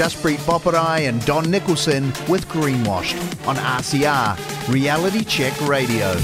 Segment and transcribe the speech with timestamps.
[0.00, 6.16] Jaspreet Boparai and Don Nicholson with Greenwashed on RCR, Reality Check Radio.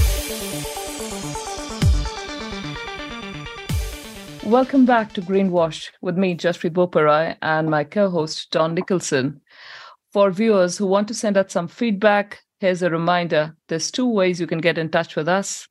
[4.51, 9.43] Welcome back to Greenwash with me, Jaspreet Boparai, and my co host, Don Nicholson.
[10.11, 14.41] For viewers who want to send us some feedback, here's a reminder there's two ways
[14.41, 15.69] you can get in touch with us.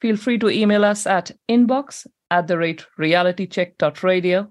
[0.00, 4.48] Feel free to email us at inbox at the rate realitycheck.radio.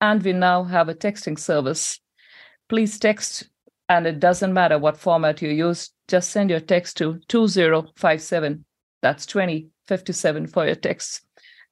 [0.00, 2.00] And we now have a texting service.
[2.68, 3.48] Please text,
[3.88, 8.64] and it doesn't matter what format you use, just send your text to 2057.
[9.02, 11.20] That's 2057 for your texts.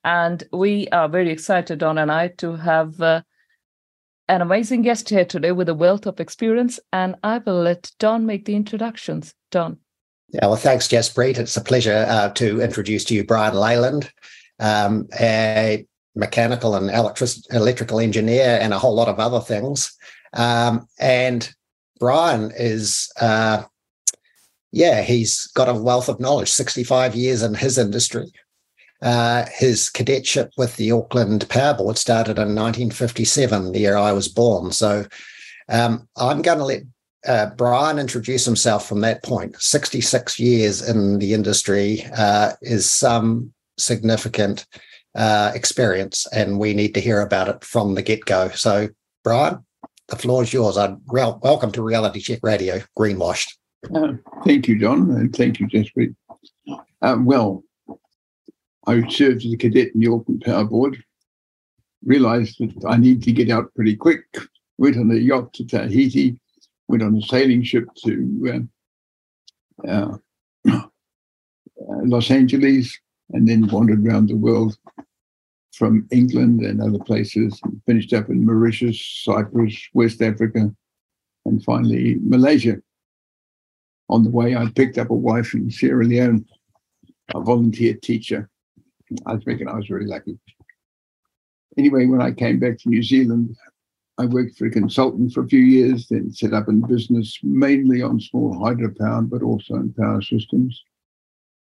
[0.04, 3.22] And we are very excited, Don and I, to have uh,
[4.28, 6.78] an amazing guest here today with a wealth of experience.
[6.92, 9.34] And I will let Don make the introductions.
[9.50, 9.78] Don.
[10.28, 11.38] Yeah, well, thanks, Jess Jaspreet.
[11.38, 14.12] It's a pleasure uh, to introduce to you Bryan Leyland,
[14.58, 19.96] um, a mechanical and electric, electrical engineer, and a whole lot of other things.
[20.34, 21.50] Um, and
[22.00, 23.64] Bryan is, uh,
[24.72, 28.32] yeah, he's got a wealth of knowledge, 65 years in his industry.
[29.02, 34.28] Uh, his cadetship with the Auckland Power Board started in 1957, the year I was
[34.28, 34.72] born.
[34.72, 35.04] So
[35.68, 36.82] um, I'm going to let
[37.26, 39.60] uh, Bryan introduce himself from that point.
[39.60, 44.66] 66 years in the industry uh, is some significant
[45.14, 48.48] uh, experience, and we need to hear about it from the get go.
[48.50, 48.88] So,
[49.22, 49.64] Bryan,
[50.08, 50.76] the floor is yours.
[50.76, 53.54] Re- welcome to Reality Check Radio, Greenwashed.
[53.94, 56.14] Uh, thank you, John, and thank you, Jaspreet.
[57.02, 57.62] Uh, well,
[58.86, 61.02] I served as a cadet in the Auckland Power Board,
[62.04, 64.24] realized that I need to get out pretty quick,
[64.78, 66.38] went on a yacht to Tahiti,
[66.88, 68.68] went on a sailing ship to
[69.86, 70.16] uh, uh,
[70.70, 70.82] uh,
[71.78, 72.98] Los Angeles,
[73.30, 74.76] and then wandered around the world
[75.76, 80.70] from England and other places, finished up in Mauritius, Cyprus, West Africa,
[81.46, 82.76] and finally Malaysia.
[84.08, 86.44] On the way, I picked up a wife in Sierra Leone,
[87.34, 88.48] a volunteer teacher.
[89.26, 90.38] I reckon I was really lucky.
[91.76, 93.56] Anyway, when I came back to New Zealand,
[94.18, 98.00] I worked for a consultant for a few years, then set up in business mainly
[98.00, 100.84] on small hydropower, but also in power systems.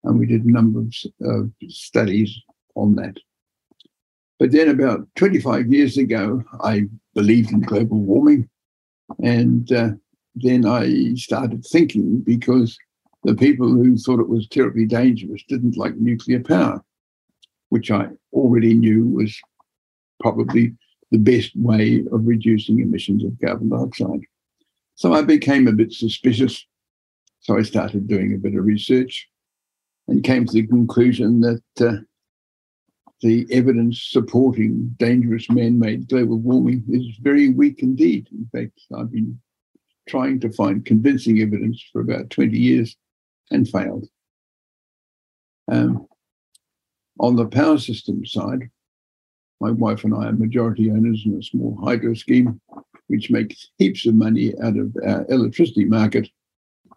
[0.03, 0.93] And we did a number of
[1.25, 2.37] uh, studies
[2.75, 3.15] on that.
[4.43, 6.81] But then about 25 years ago, I
[7.15, 8.49] believed in global warming.
[9.23, 9.91] And uh,
[10.35, 12.77] then I started thinking because
[13.23, 16.83] the people who thought it was terribly dangerous didn't like nuclear power,
[17.69, 19.33] which I already knew was
[20.19, 20.75] probably
[21.11, 24.25] the best way of reducing emissions of carbon dioxide.
[24.95, 26.67] So I became a bit suspicious.
[27.39, 29.25] So I started doing a bit of research
[30.09, 32.01] and came to the conclusion that uh,
[33.21, 38.27] the evidence supporting dangerous man made global warming is very weak indeed.
[38.31, 39.39] In fact, I've been
[40.07, 42.97] trying to find convincing evidence for about 20 years
[43.51, 44.07] and failed.
[45.71, 46.07] Um,
[47.19, 48.69] on the power system side,
[49.61, 52.59] my wife and I are majority owners in a small hydro scheme,
[53.07, 56.27] which makes heaps of money out of our electricity market,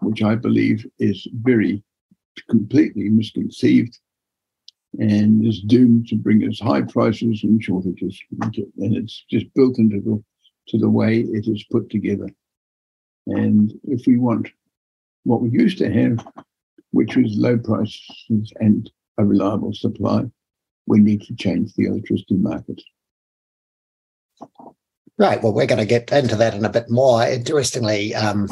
[0.00, 1.84] which I believe is very
[2.48, 3.98] completely misconceived
[4.98, 8.20] and is doomed to bring us high prices and shortages.
[8.40, 10.22] And it's just built into the
[10.68, 12.28] to the way it is put together.
[13.28, 14.48] And if we want
[15.24, 16.26] what we used to have,
[16.90, 20.24] which was low prices and a reliable supply,
[20.86, 22.80] we need to change the electricity market.
[25.18, 25.42] Right.
[25.42, 27.26] Well, we're going to get into that in a bit more.
[27.26, 28.48] Interestingly, um,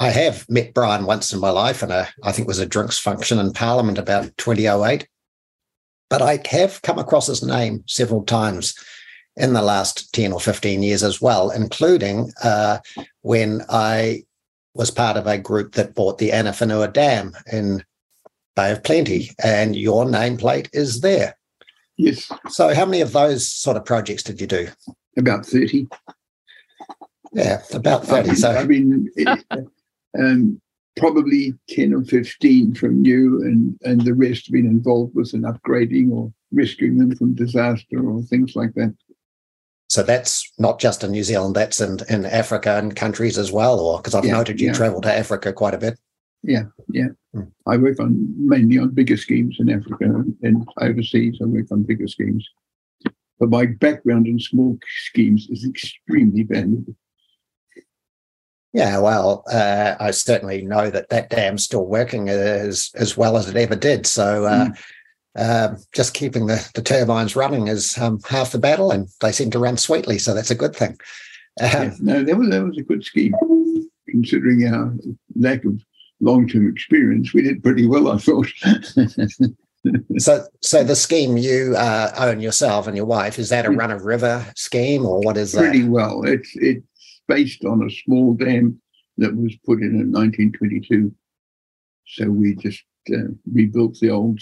[0.00, 2.98] I have met Bryan once in my life, and I think it was a drinks
[2.98, 5.06] function in Parliament about 2008.
[6.10, 8.74] But I have come across his name several times
[9.36, 12.78] in the last 10 or 15 years as well, including uh,
[13.22, 14.24] when I
[14.74, 17.84] was part of a group that bought the Aniwhenua Dam in
[18.56, 21.36] Bay of Plenty, and your nameplate is there.
[21.96, 22.30] Yes.
[22.48, 24.68] So, how many of those sort of projects did you do?
[25.16, 25.86] About 30.
[27.32, 28.18] Yeah, about 30.
[28.18, 29.08] I mean, so, I mean
[30.18, 30.60] um,
[31.00, 36.12] probably 10 or 15 from you, and, and the rest been involved with an upgrading
[36.12, 38.94] or rescuing them from disaster or things like that.
[39.88, 43.80] So that's not just in New Zealand, that's in, in Africa and countries as well,
[43.80, 44.72] or because I've Yeah, noted you yeah.
[44.74, 45.98] travel to Africa quite a bit.
[46.42, 47.08] Yeah, yeah.
[47.34, 47.48] Hmm.
[47.66, 51.38] I work on mainly on bigger schemes in Africa and overseas.
[51.42, 52.46] I work on bigger schemes.
[53.38, 56.94] But my background in small schemes is extremely valuable.
[58.72, 63.48] Yeah, well, uh, I certainly know that that dam's still working as as well as
[63.48, 64.06] it ever did.
[64.06, 64.68] So uh,
[65.36, 69.50] uh, just keeping the, the turbines running is um, half the battle, and they seem
[69.50, 70.18] to run sweetly.
[70.18, 70.96] So that's a good thing.
[71.60, 73.34] Um, no, that was that was a good scheme,
[74.08, 74.94] considering our
[75.34, 75.80] lack of
[76.20, 77.34] long-term experience.
[77.34, 78.48] We did pretty well, I thought.
[80.18, 83.90] so, so the scheme you uh, own yourself and your wife is that a run
[83.90, 85.60] of river scheme, or what is that?
[85.60, 86.22] pretty well.
[86.24, 86.86] It's it's
[87.30, 88.80] based on a small dam
[89.18, 91.14] that was put in in 1922.
[92.04, 92.82] So we just
[93.14, 94.40] uh, rebuilt the old.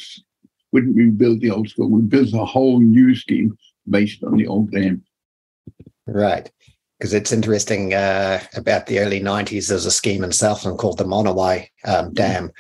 [0.73, 1.91] Wouldn't rebuild the old school.
[1.91, 3.57] We built a whole new scheme
[3.89, 5.05] based on the old dam.
[6.07, 6.51] Right.
[6.99, 11.05] Because it's interesting uh, about the early 90s, there's a scheme in Southland called the
[11.05, 12.51] Monowai um, Dam.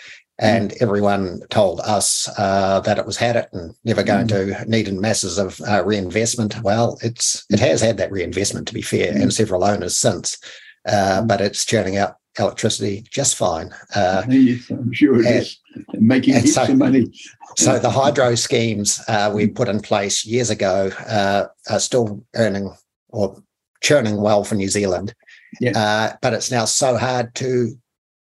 [0.40, 4.86] And everyone told us uh, that it was had it and never going to need
[4.86, 6.62] in masses of uh, reinvestment.
[6.62, 10.38] Well, it's it has had that reinvestment to be fair, and several owners since,
[10.86, 13.70] uh, but it's churning out electricity just fine.
[13.96, 15.58] Uh, yes, I'm sure it and- is.
[15.94, 17.12] Making heaps so- of money.
[17.56, 22.72] So the hydro schemes uh, we put in place years ago uh, are still earning
[23.08, 23.42] or
[23.80, 25.14] churning well for New Zealand.
[25.60, 25.72] Yeah.
[25.76, 27.76] Uh, but it's now so hard to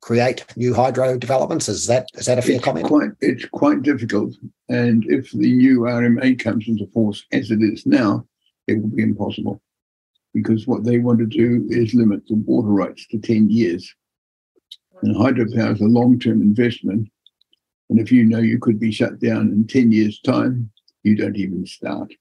[0.01, 1.69] create new hydro developments.
[1.69, 2.87] Is that is that a fair it's comment?
[2.87, 4.35] quite it's quite difficult.
[4.69, 8.25] And if the new RMA comes into force as it is now,
[8.67, 9.61] it will be impossible.
[10.33, 13.93] Because what they want to do is limit the water rights to 10 years.
[15.01, 17.09] And hydropower is a long-term investment.
[17.89, 20.71] And if you know you could be shut down in 10 years' time,
[21.03, 22.13] you don't even start.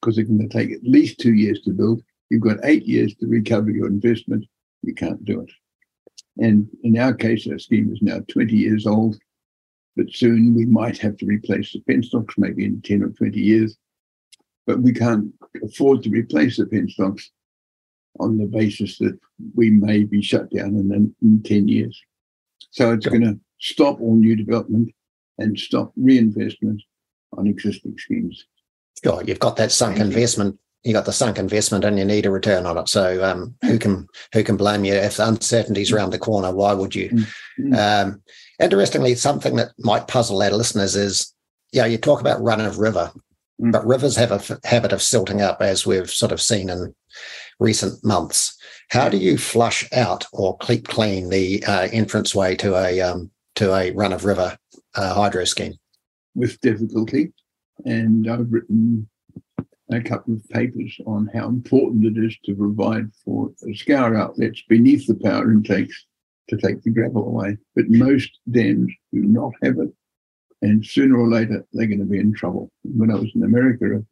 [0.00, 2.02] Because it's going to take at least two years to build.
[2.28, 4.44] You've got eight years to recover your investment.
[4.82, 5.50] You can't do it.
[6.40, 9.18] And in our case, our scheme is now 20 years old,
[9.94, 13.76] but soon we might have to replace the penstocks, maybe in 10 or 20 years.
[14.66, 15.32] But we can't
[15.62, 17.24] afford to replace the penstocks
[18.18, 19.18] on the basis that
[19.54, 22.00] we may be shut down in, in 10 years.
[22.70, 23.18] So it's Sure.
[23.18, 24.92] going to stop all new development
[25.38, 26.82] and stop reinvestment
[27.36, 28.46] on existing schemes.
[29.02, 30.58] Sure, you've got that sunk investment.
[30.82, 32.88] You got the sunk investment, and you need a return on it.
[32.88, 36.54] So um, who can who can blame you if the uncertainty's around the corner?
[36.54, 37.10] Why would you?
[37.58, 37.76] Mm.
[37.76, 38.22] Um,
[38.58, 41.34] interestingly, something that might puzzle our listeners is,
[41.72, 43.12] yeah, you talk about run of river,
[43.60, 43.72] Mm.
[43.72, 46.94] but rivers have a f- habit of silting up, as we've sort of seen in
[47.58, 48.56] recent months.
[48.88, 53.74] How do you flush out or keep clean the uh, entranceway to a um, to
[53.74, 54.56] a run of river
[54.94, 55.74] uh, hydro scheme?
[56.34, 57.32] with difficulty.
[57.84, 59.09] And I've written
[59.90, 65.06] a couple of papers on how important it is to provide for scour outlets beneath
[65.06, 66.06] the power intakes
[66.48, 67.56] to take the gravel away.
[67.74, 69.90] But most dams do not have it.
[70.62, 72.70] And sooner or later, they're going to be in trouble.
[72.84, 74.02] When I was in America a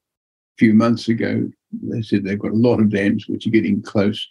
[0.59, 4.27] few months ago, they said they've got a lot of dams which are getting close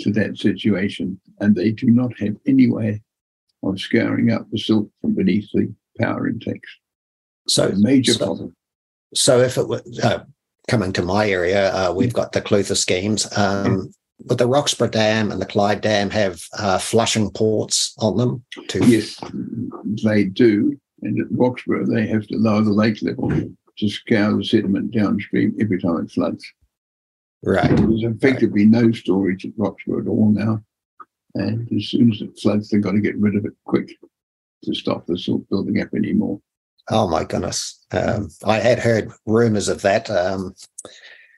[0.00, 3.02] to that situation, and they do not have any way
[3.62, 6.70] of scouring out the silt from beneath the power intakes.
[7.48, 8.56] So A major so- problem.
[9.14, 10.20] So if it were uh,
[10.68, 13.26] coming to my area, uh, we've got the Clutha schemes.
[13.36, 13.92] Um,
[14.28, 18.44] Would the Roxburgh Dam and the Clyde Dam have uh, flushing ports on them?
[18.74, 19.20] Yes,
[20.04, 20.78] they do.
[21.02, 25.56] And at Roxburgh, they have to lower the lake level to scour the sediment downstream
[25.60, 26.44] every time it floods.
[27.42, 27.76] right.
[27.76, 30.62] There's effectively no storage at Roxburgh at all now.
[31.34, 33.90] And as soon as it floods, they've got to get rid of it quick
[34.64, 36.40] to stop the silt building up anymore.
[36.90, 37.84] Oh my goodness.
[37.92, 40.10] Um, I had heard rumours of that.
[40.10, 40.54] Um,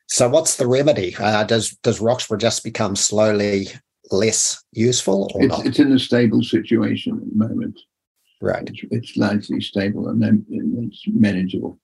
[0.08, 1.14] so what's the remedy?
[1.18, 3.68] Uh, does does Roxburgh just become slowly
[4.10, 5.66] less useful or It's, not?
[5.66, 7.78] it's in a stable situation at the moment.
[8.40, 8.68] Right.
[8.68, 11.78] It's, it's largely stable and, then it's manageable.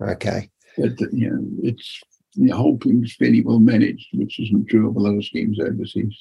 [0.00, 0.50] Okay.
[0.76, 2.00] But you know, it's
[2.34, 6.16] the whole thing's fairly well managed, which isn't true of a lot of schemes overseas.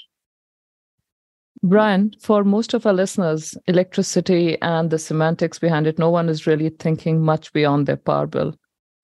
[1.63, 6.48] Bryan, for most of our listeners, electricity and the semantics behind it, no one is
[6.48, 8.55] really thinking much beyond their power bill.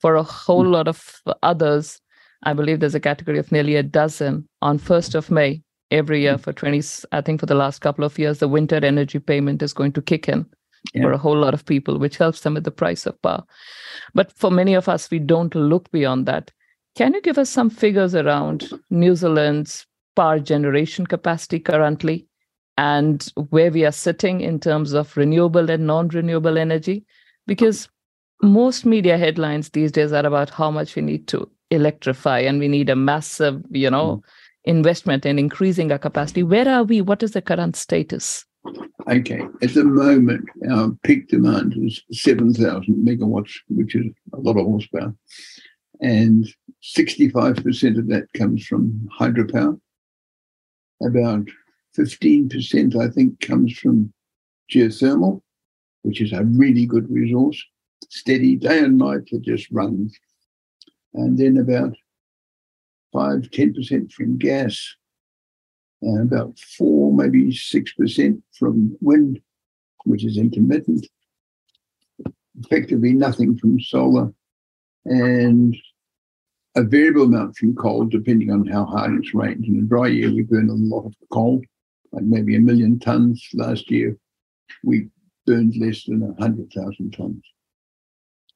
[0.02, 0.72] For a whole Hmm.
[0.72, 2.00] lot of others,
[2.44, 5.62] I believe there's a category of nearly a dozen on 1st of May
[5.92, 6.24] every Hmm.
[6.24, 9.62] year for 20, I think for the last couple of years, the winter energy payment
[9.62, 10.46] is going to kick in
[10.94, 11.04] Yeah.
[11.04, 13.44] for a whole lot of people, which helps them with the price of power.
[14.14, 16.52] But for many of us, we don't look beyond that.
[16.96, 19.86] Can you give us some figures around New Zealand's
[20.16, 22.27] power generation capacity currently
[22.78, 27.06] and where we are sitting in terms of renewable and non renewable energy?
[27.46, 27.90] Because
[28.42, 32.68] most media headlines these days are about how much we need to electrify and we
[32.68, 34.22] need a massive, you know, mm.
[34.66, 36.44] investment in increasing our capacity.
[36.44, 37.02] Where are we?
[37.02, 38.46] What is the current status?
[39.10, 44.66] Okay, at the moment, our peak demand is 7,000 megawatts, which is a lot of
[44.66, 45.16] horsepower.
[46.02, 46.48] And
[46.84, 49.80] 65% of that comes from hydropower.
[51.06, 51.48] About
[51.98, 54.14] 15%, I think, comes from
[54.72, 55.42] geothermal,
[56.04, 57.64] which is a really good resource,
[58.10, 60.18] steady day and night, it just runs.
[61.14, 61.96] And then about
[63.14, 64.96] 5 10% from gas,
[66.02, 69.40] and about 4 maybe 6% from wind,
[70.06, 71.08] which is intermittent,
[72.60, 74.32] effectively nothing from solar,
[75.06, 75.76] and
[76.76, 79.66] a variable amount from coal, depending on how hard it's rained.
[79.66, 81.62] In a dry year, we burn a lot of coal,
[82.18, 83.48] like maybe a million tons.
[83.54, 84.18] Last year,
[84.84, 85.08] we
[85.46, 87.44] burned less than 100,000 tons.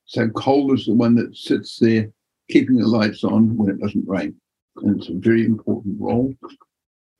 [0.06, 2.10] So coal is the one that sits there
[2.50, 4.36] keeping the lights on when it doesn't rain.
[4.78, 6.34] And it's a very important role.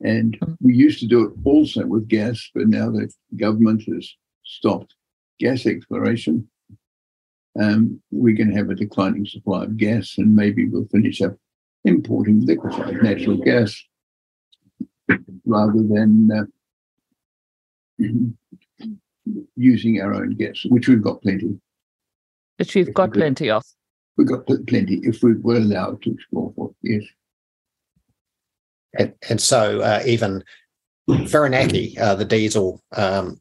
[0.00, 4.12] And we used to do it also with gas, but now the government has
[4.44, 4.94] stopped
[5.38, 6.48] gas exploration.
[7.60, 11.36] Um, we're going to have a declining supply of gas, and maybe we'll finish up
[11.84, 13.80] importing liquefied natural gas
[15.44, 16.30] rather than
[18.00, 18.04] uh,
[19.56, 21.58] using our own gas, which we've got plenty.
[22.58, 23.64] Which we've got plenty of.
[24.16, 27.02] We've got plenty if we were allowed to explore for yes.
[28.98, 30.44] And, and so uh, even
[31.08, 33.40] Whirinaki, uh, the diesel um,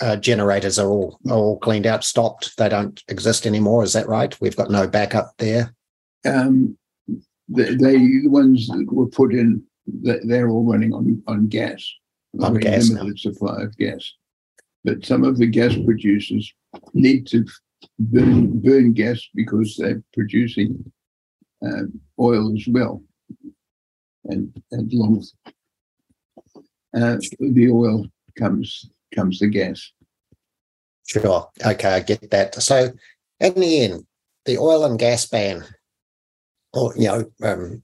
[0.00, 2.56] uh, generators are all are all cleaned out, stopped.
[2.56, 3.82] They don't exist anymore.
[3.82, 4.38] Is that right?
[4.40, 5.74] We've got no backup there.
[6.24, 6.76] Um,
[7.48, 11.84] they, they the ones that were put in, they're all running on on gas.
[12.40, 13.30] On gas limited now.
[13.30, 14.12] supply of gas,
[14.82, 16.52] but some of the gas producers
[16.92, 17.44] need to
[17.98, 20.92] burn burn gas because they're producing
[21.64, 21.84] uh,
[22.18, 23.02] oil as well,
[24.24, 25.22] and and long
[26.94, 28.06] uh, the oil
[28.38, 29.92] comes comes the gas.
[31.06, 31.50] Sure.
[31.64, 32.54] Okay, I get that.
[32.62, 32.90] So,
[33.40, 34.06] in the end,
[34.46, 35.64] the oil and gas ban,
[36.72, 37.82] or you know, um,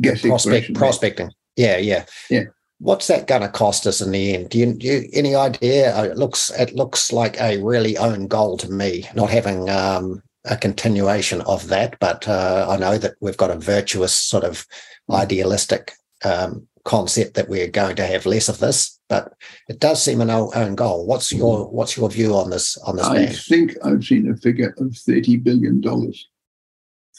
[0.00, 1.30] gas prospect, prospecting.
[1.56, 2.44] Yeah, yeah, yeah.
[2.78, 4.50] What's that going to cost us in the end?
[4.50, 5.96] Do you, do you any idea?
[5.96, 10.22] Uh, it looks it looks like a really own goal to me, not having um,
[10.44, 11.98] a continuation of that.
[12.00, 14.66] But uh, I know that we've got a virtuous sort of
[15.10, 15.92] idealistic
[16.24, 19.32] um, concept that we're going to have less of this, but
[19.68, 21.06] it does seem an own goal.
[21.06, 23.06] What's your what's your view on this on this?
[23.06, 23.34] I ban?
[23.34, 26.28] think I've seen a figure of thirty billion dollars.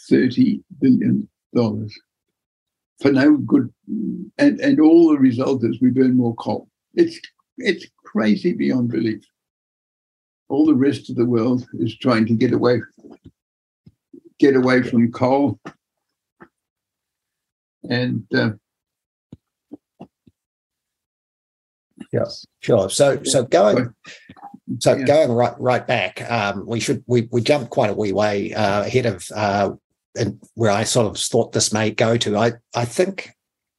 [0.08, 1.98] Thirty billion dollars
[3.00, 3.72] for no good,
[4.38, 6.68] and and all the result is we burn more coal.
[6.94, 7.20] It's
[7.58, 9.24] it's crazy beyond belief.
[10.50, 12.82] All the rest of the world is trying to get away
[14.40, 15.60] get away from coal,
[17.90, 18.52] and uh,
[22.12, 22.90] Yes, sure.
[22.90, 23.94] So so going
[24.80, 25.06] so yeah.
[25.06, 28.84] going right right back, um, we should we we jumped quite a wee way uh,
[28.84, 29.72] ahead of uh,
[30.18, 32.38] and where I sort of thought this may go to.
[32.38, 33.32] I I think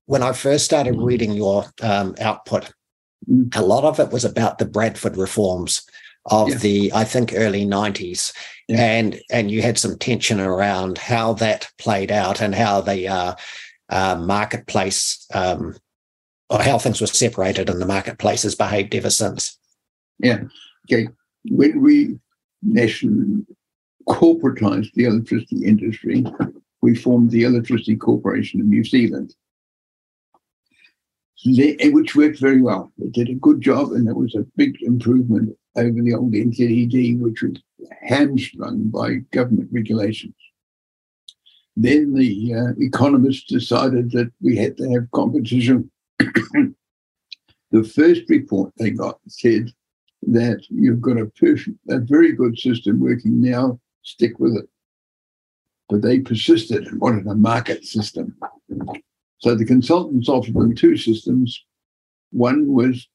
[0.07, 1.04] when I first started mm.
[1.04, 2.73] reading your um, output,
[3.30, 3.54] mm.
[3.57, 5.83] a lot of it was about the Bradford reforms
[6.26, 6.57] of yeah.
[6.57, 8.33] the I think early nineties,
[8.68, 8.80] yeah.
[8.80, 13.35] and and you had some tension around how that played out and how the uh,
[13.88, 15.76] uh, marketplace um,
[16.50, 19.59] or how things were separated and the marketplace has behaved ever since.
[20.18, 20.40] Yeah.
[20.90, 21.09] Okay.
[21.50, 22.18] When we
[22.62, 23.45] nationally
[24.09, 26.25] corporatized the electricity industry,
[26.83, 29.35] we formed the Electricity Corporation of New Zealand,
[31.45, 32.93] which worked very well.
[32.99, 37.21] It did a good job, and it was a big improvement over the old NZED,
[37.21, 37.57] which was
[38.03, 40.35] hamstrung by government regulations.
[41.77, 48.91] Then the uh, economists decided that we had to have competition the first report they
[48.91, 49.71] got said
[50.23, 54.69] that you've got a perfect, a very good system working now, stick with it.
[55.88, 58.37] But they persisted and wanted a market system.
[59.38, 61.64] So the consultants offered them two systems.
[62.31, 63.09] One was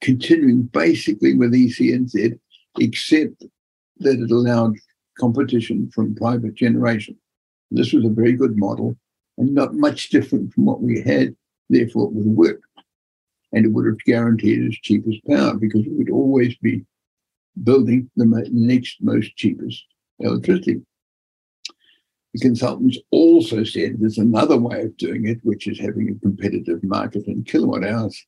[0.00, 2.38] continuing basically with ECNZ,
[2.78, 3.44] except
[3.98, 4.76] that it allowed
[5.18, 7.16] competition from private generation.
[7.70, 8.96] This was a very good model
[9.38, 11.34] and not much different from what we had
[11.72, 12.60] Therefore, it would work.
[13.52, 16.84] And it would have guaranteed as cheapest power because it would always be
[17.64, 19.84] building the next most cheapest
[20.22, 20.82] electricity.
[22.34, 26.82] The consultants also said there's another way of doing it, which is having a competitive
[26.82, 28.26] market in kilowatt hours,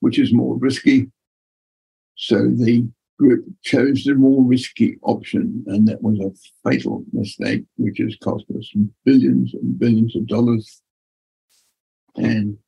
[0.00, 1.10] which is more risky.
[2.16, 2.88] So the
[3.18, 6.32] group chose the more risky option, and that was a
[6.68, 8.72] fatal mistake, which has cost us
[9.04, 10.82] billions and billions of dollars.
[12.16, 12.58] And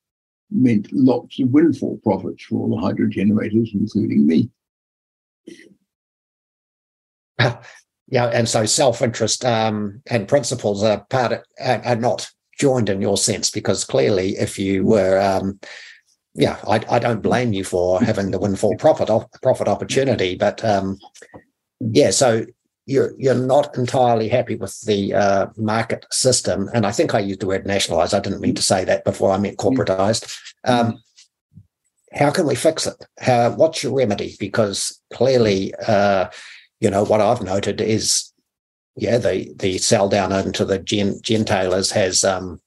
[0.51, 4.51] meant lots of windfall profits for all the hydro generators, including me.
[8.11, 13.03] Yeah, and so self-interest um, and principles are part of, are, are, not joined in
[13.03, 15.61] your sense because clearly, if you were, um,
[16.35, 19.11] yeah, I, I, don't blame you for having the windfall profit
[19.43, 20.99] profit opportunity, but um,
[21.81, 22.47] yeah, so
[22.87, 27.41] you're you're not entirely happy with the uh, market system, and I think I used
[27.41, 28.15] the word nationalized.
[28.15, 29.33] I didn't mean to say that before.
[29.33, 30.35] I meant corporatized.
[30.65, 31.03] Um,
[32.15, 33.05] how can we fix it?
[33.21, 34.35] How, what's your remedy?
[34.41, 36.29] Because clearly, uh,
[36.81, 38.33] you know, what I've noted is,
[38.97, 42.61] yeah, the the sell down into the gen, gentailers has um,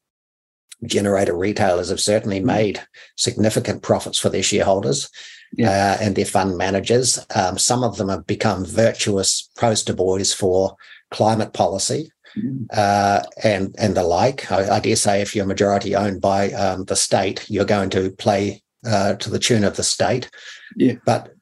[0.86, 2.46] generator retailers have certainly mm.
[2.46, 2.82] made
[3.18, 5.10] significant profits for their shareholders
[5.54, 5.70] yeah.
[5.70, 7.20] uh, and their fund managers.
[7.36, 10.76] Um, some of them have become virtuous poster boys for
[11.12, 12.12] climate policy.
[12.38, 12.68] Mm.
[12.72, 14.50] Uh, and and the like.
[14.52, 18.12] I, I, dare say, if you're majority owned by um, the state, you're going to
[18.12, 20.30] play uh, to the tune of the state.
[20.78, 20.94] Yeah.
[21.06, 21.34] But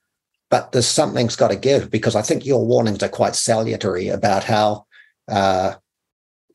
[0.50, 4.44] but there's something's got to give because I think your warnings are quite salutary about
[4.44, 4.86] how
[5.28, 5.76] uh,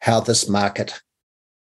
[0.00, 1.00] how this market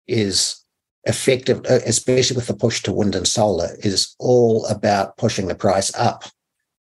[0.06, 0.64] is
[1.04, 5.54] effective, uh, especially with the push to wind and solar, is all about pushing the
[5.54, 6.24] price up,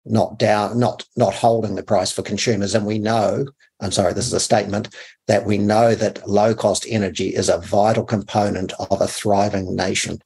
[0.05, 2.74] not down, not not holding the price for consumers.
[2.74, 3.45] And we know,
[3.79, 4.95] I'm sorry, this is a statement
[5.27, 10.19] that we know that low cost energy is a vital component of a thriving nation.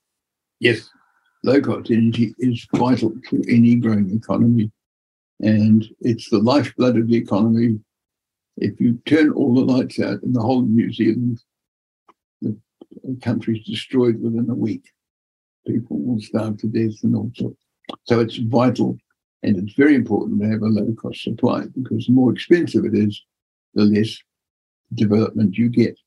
[0.62, 0.90] Yes,
[1.44, 4.72] low cost energy is vital to any growing economy,
[5.44, 7.80] and it's the lifeblood of the economy.
[8.58, 11.40] If you turn all the lights out in the whole of New Zealand,
[13.22, 14.86] countries destroyed within a week.
[15.68, 17.62] People will starve to death and all sorts.
[18.06, 18.98] So it's vital
[19.42, 22.94] and it's very important to have a low cost supply because the more expensive it
[22.94, 23.22] is,
[23.74, 24.18] the less
[24.94, 25.98] development you get.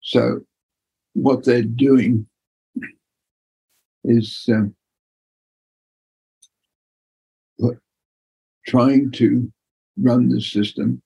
[0.00, 0.40] So
[1.12, 2.26] what they're doing
[4.04, 4.74] is um,
[8.66, 9.50] trying to
[9.98, 11.00] run the system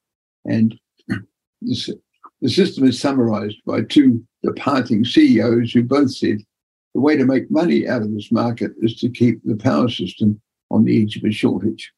[0.45, 0.79] and
[1.61, 6.39] the system is summarized by two departing CEOs who both said
[6.95, 10.41] the way to make money out of this market is to keep the power system
[10.71, 11.93] on the edge of a shortage.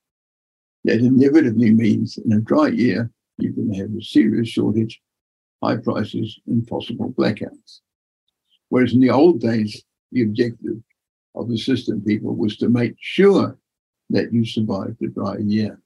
[0.85, 5.00] That inevitably means in a dry year, you're going to have a serious shortage,
[5.62, 7.81] high prices, and possible blackouts.
[8.71, 10.76] Whereas in the old days, the objective
[11.35, 13.59] of the system people was to make sure
[14.11, 15.81] that you survived the dry year.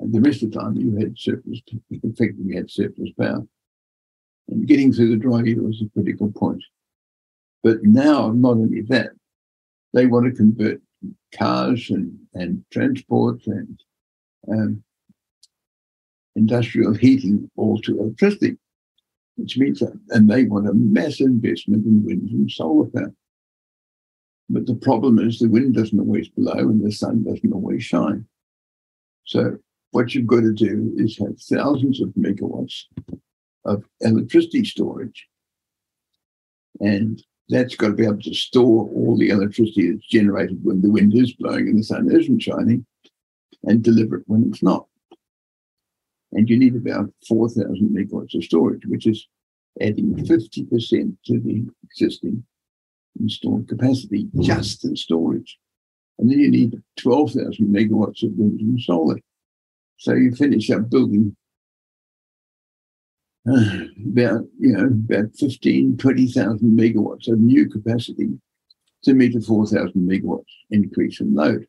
[0.00, 3.46] And the rest of the time you had surplus, effectively had surplus power.
[4.48, 6.62] And getting through the dry year was a critical point.
[7.62, 9.10] But now, not only that,
[9.92, 10.80] they want to convert
[11.34, 13.80] cars and, and transport and
[14.50, 14.82] um,
[16.36, 18.56] industrial heating all to electricity,
[19.36, 23.12] which means that, and they want a massive investment in wind and solar power.
[24.50, 28.26] But the problem is the wind doesn't always blow and the sun doesn't always shine.
[29.24, 29.58] So
[29.90, 32.84] what you've got to do is have thousands of megawatts
[33.64, 35.28] of electricity storage.
[36.80, 40.90] And that's got to be able to store all the electricity that's generated when the
[40.90, 42.86] wind is blowing and the sun isn't shining
[43.64, 44.86] and deliver it when it's not.
[46.32, 49.26] And you need about 4,000 megawatts of storage, which is
[49.80, 52.44] adding 50% to the existing
[53.20, 55.58] installed capacity just in storage.
[56.18, 59.18] And then you need 12,000 megawatts of wind and solar.
[59.98, 61.36] So you finish up building
[63.48, 63.78] uh,
[64.10, 68.30] about you know about 15 20,000 megawatts of new capacity
[69.04, 71.66] to meet a 4,000 megawatts increase in load.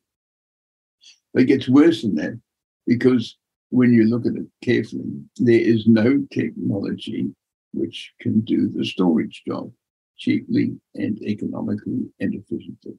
[1.33, 2.39] But it gets worse than that
[2.87, 3.37] because
[3.69, 7.29] when you look at it carefully, there is no technology
[7.73, 9.71] which can do the storage job
[10.19, 12.93] cheaply and economically and efficiently.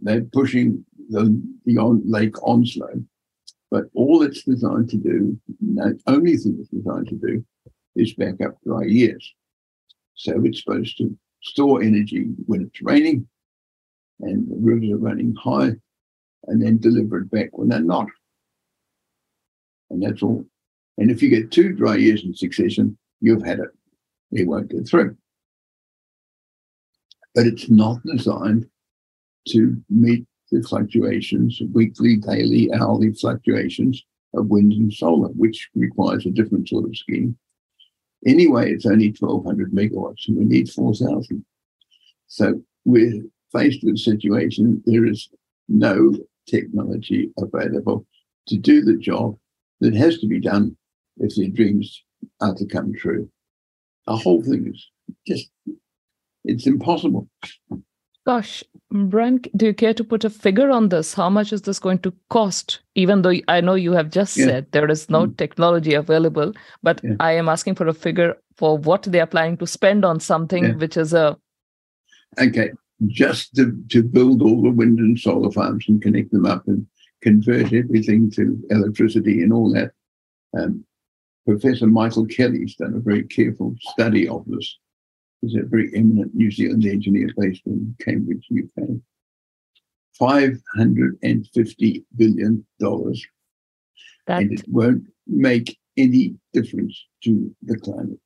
[0.00, 3.04] They're pushing the, the on, Lake Onslow
[3.72, 7.42] but all it's designed to do, the only thing it's designed to do,
[7.96, 9.34] is back up dry years.
[10.12, 13.26] So it's supposed to store energy when it's raining
[14.20, 15.70] and the rivers are running high
[16.48, 18.08] and then deliver it back when they're not.
[19.88, 20.44] And that's all.
[20.98, 23.70] And if you get two dry years in succession, you've had it.
[24.32, 25.16] It won't get through.
[27.34, 28.66] But it's not designed
[29.48, 36.30] to meet the fluctuations, weekly, daily, hourly fluctuations of wind and solar, which requires a
[36.30, 37.36] different sort of scheme.
[38.26, 41.44] Anyway, it's only 1,200 megawatts, and we need 4,000.
[42.28, 45.28] So we're faced with a situation there is
[45.68, 46.16] no
[46.48, 48.06] technology available
[48.48, 49.36] to do the job
[49.80, 50.76] that has to be done
[51.18, 52.02] if their dreams
[52.40, 53.28] are to come true.
[54.06, 54.90] The whole thing is
[55.26, 55.50] just,
[56.44, 57.28] it's impossible.
[58.24, 61.12] Gosh, Bryan, do you care to put a figure on this?
[61.12, 62.80] How much is this going to cost?
[62.94, 64.44] Even though I know you have just yeah.
[64.46, 65.36] said there is no mm.
[65.36, 66.52] technology available,
[66.82, 67.16] but yeah.
[67.18, 70.64] I am asking for a figure for what they are planning to spend on something
[70.64, 70.74] yeah.
[70.74, 71.36] which is a.
[72.38, 72.70] Okay,
[73.08, 76.86] just to, to build all the wind and solar farms and connect them up and
[77.22, 79.92] convert everything to electricity and all that.
[80.56, 80.84] Um,
[81.46, 84.78] Professor Michael Kelly's done a very careful study of this.
[85.42, 88.84] He's a very eminent New Zealand engineer based in Cambridge, UK.
[90.20, 92.66] $550 billion.
[92.78, 98.20] That and it won't make any difference to the climate.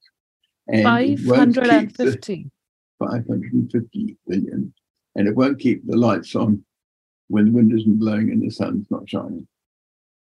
[0.69, 0.81] And
[1.19, 2.51] it won't keep the 550.
[2.99, 4.75] 550 billion.
[5.15, 6.63] And it won't keep the lights on
[7.29, 9.49] when the wind isn't blowing and the sun's not shining.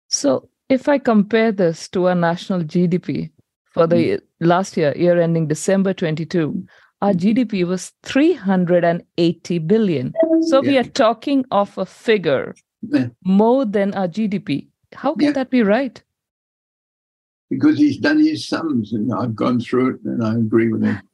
[0.08, 3.30] So if I compare this to our national GDP
[3.72, 6.64] for the last year, year ending December 22,
[7.00, 10.12] our GDP was 380 billion.
[10.42, 13.08] So we are talking of a figure Yeah.
[13.24, 14.68] more than our GDP.
[14.94, 15.32] How can Yeah.
[15.32, 16.02] that be right?
[17.50, 20.98] Because he's done his sums and I've gone through it and I agree with him.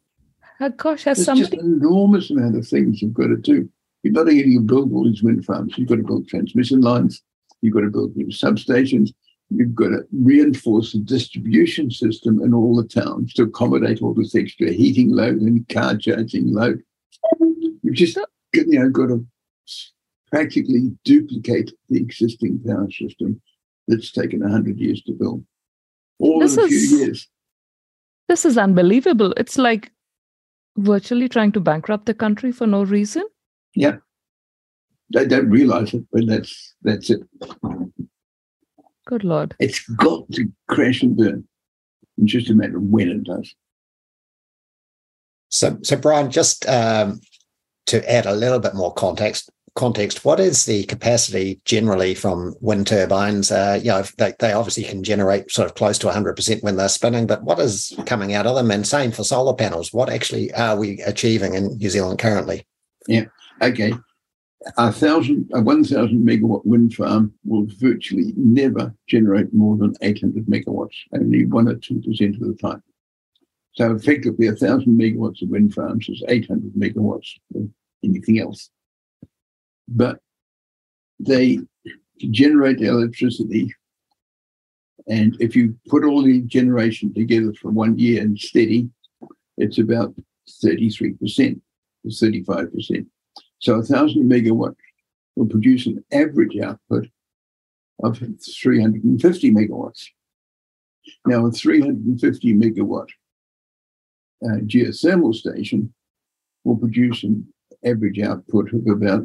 [0.61, 3.69] Uh, gosh, has There's somebody just an enormous amount of things you've got to do.
[4.05, 7.23] Only going to build all these wind farms, you've got to build transmission lines,
[7.63, 9.13] you've got to build new substations,
[9.51, 14.35] you've got to reinforce the distribution system in all the towns to accommodate all this
[14.35, 16.83] extra heating load and car charging load.
[17.83, 18.19] You've just
[18.55, 19.27] you know got to
[20.31, 23.41] practically duplicate the existing power system
[23.87, 25.45] that's taken hundred years to build.
[26.19, 27.29] All This in a is- few years.
[28.29, 29.33] this is unbelievable.
[29.37, 29.91] It's like
[30.77, 33.25] virtually trying to bankrupt the country for no reason.
[33.75, 33.97] Yeah.
[35.15, 37.21] They don't realize it, but that's that's it.
[39.09, 39.57] Good Lord.
[39.59, 41.49] It's got to crash and burn.
[42.19, 43.55] It's just a matter of when it does.
[45.49, 47.21] So, so Bryan, just um,
[47.87, 52.87] to add a little bit more context, context, what is the capacity generally from wind
[52.87, 53.51] turbines?
[53.51, 56.91] Uh, you know, they, they obviously can generate sort of close to 100% when they're
[56.91, 58.71] spinning, but what is coming out of them?
[58.71, 59.91] And same for solar panels.
[59.91, 62.67] What actually are we achieving in New Zealand currently?
[63.07, 63.25] Yeah.
[63.63, 63.95] Okay.
[64.77, 70.97] A thousand, a 1,000 megawatt wind farm will virtually never generate more than 800 megawatts,
[71.15, 72.83] only one or 2% of the time.
[73.73, 77.69] So effectively, a thousand megawatts of wind farms is 800 megawatts of
[78.03, 78.71] anything else.
[79.87, 80.19] But
[81.21, 81.61] they
[82.19, 83.73] generate electricity.
[85.07, 88.91] And if you put all the generation together for one year and steady,
[89.57, 90.15] it's about
[90.65, 93.07] 33% to 35%.
[93.61, 94.77] So a thousand megawatt
[95.37, 97.09] will produce an average output
[98.03, 100.07] of 350 megawatts.
[101.27, 103.09] Now, a 350 megawatt
[104.45, 105.93] uh, geothermal station
[106.65, 107.47] will produce an
[107.85, 109.25] average output of about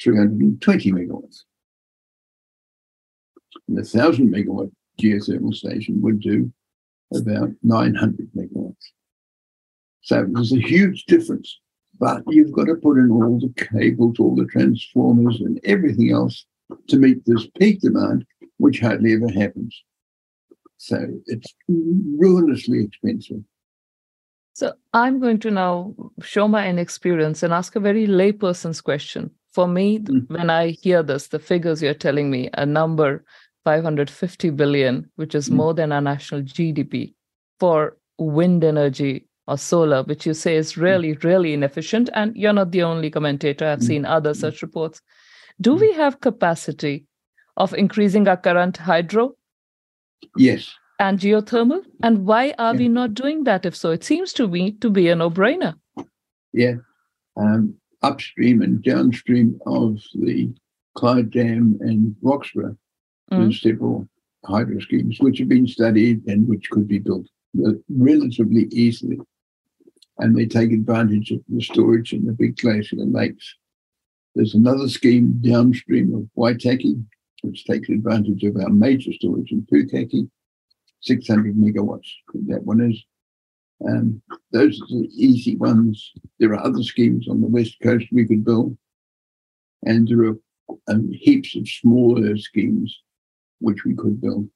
[0.00, 1.42] 320 megawatts.
[3.68, 6.52] And a thousand megawatt geothermal station would do
[7.14, 8.92] about 900 megawatts.
[10.02, 11.58] So there's a huge difference
[11.98, 16.46] but you've got to put in all the cables, all the transformers, and everything else
[16.88, 18.24] to meet this peak demand,
[18.58, 19.82] which hardly ever happens.
[20.78, 23.42] So it's ruinously expensive.
[24.52, 29.30] So I'm going to now show my inexperience and ask a very layperson's question.
[29.52, 30.30] For me, th- Mm.
[30.30, 33.24] when I hear this, the figures you're telling me, a number
[33.64, 35.54] 550 billion, which is Mm.
[35.56, 37.14] more than our national GDP
[37.58, 42.10] for wind energy or solar, which you say is really, really inefficient.
[42.14, 43.66] And you're not the only commentator.
[43.66, 43.86] I've Mm.
[43.86, 44.36] seen other Mm.
[44.36, 45.00] such reports.
[45.60, 47.06] Do we have capacity
[47.56, 49.36] of increasing our current hydro
[50.36, 51.84] Yes, and geothermal?
[52.02, 52.78] And why are Yeah.
[52.80, 53.64] we not doing that?
[53.64, 55.74] If so, it seems to me to be a no-brainer.
[56.52, 56.76] yeah.
[57.36, 60.50] Um, upstream and downstream of the
[60.94, 62.76] Clyde Dam and Roxburgh,
[63.30, 63.38] Mm.
[63.38, 64.08] there's several
[64.44, 67.26] hydro schemes which have been studied and which could be built
[67.64, 69.18] uh, relatively easily.
[70.18, 73.54] And they take advantage of the storage in the big glacial lakes.
[74.34, 77.02] There's another scheme downstream of Waitaki,
[77.42, 80.28] which takes advantage of our major storage in Pukaki,
[81.00, 82.10] 600 megawatts.
[82.46, 83.02] That one is.
[83.86, 86.12] Um, those are the easy ones.
[86.38, 88.76] There are other schemes on the west coast we could build,
[89.84, 90.38] and there are
[90.88, 93.02] um, heaps of smaller schemes
[93.60, 94.48] which we could build.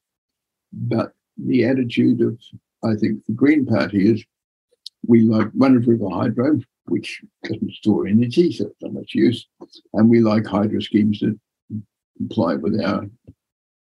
[0.73, 2.39] But the attitude of,
[2.85, 4.25] I think, the Green Party is
[5.07, 9.47] we like run river hydro, which doesn't store energy, so it's not much use,
[9.95, 11.39] and we like hydro schemes that
[12.17, 13.07] comply with our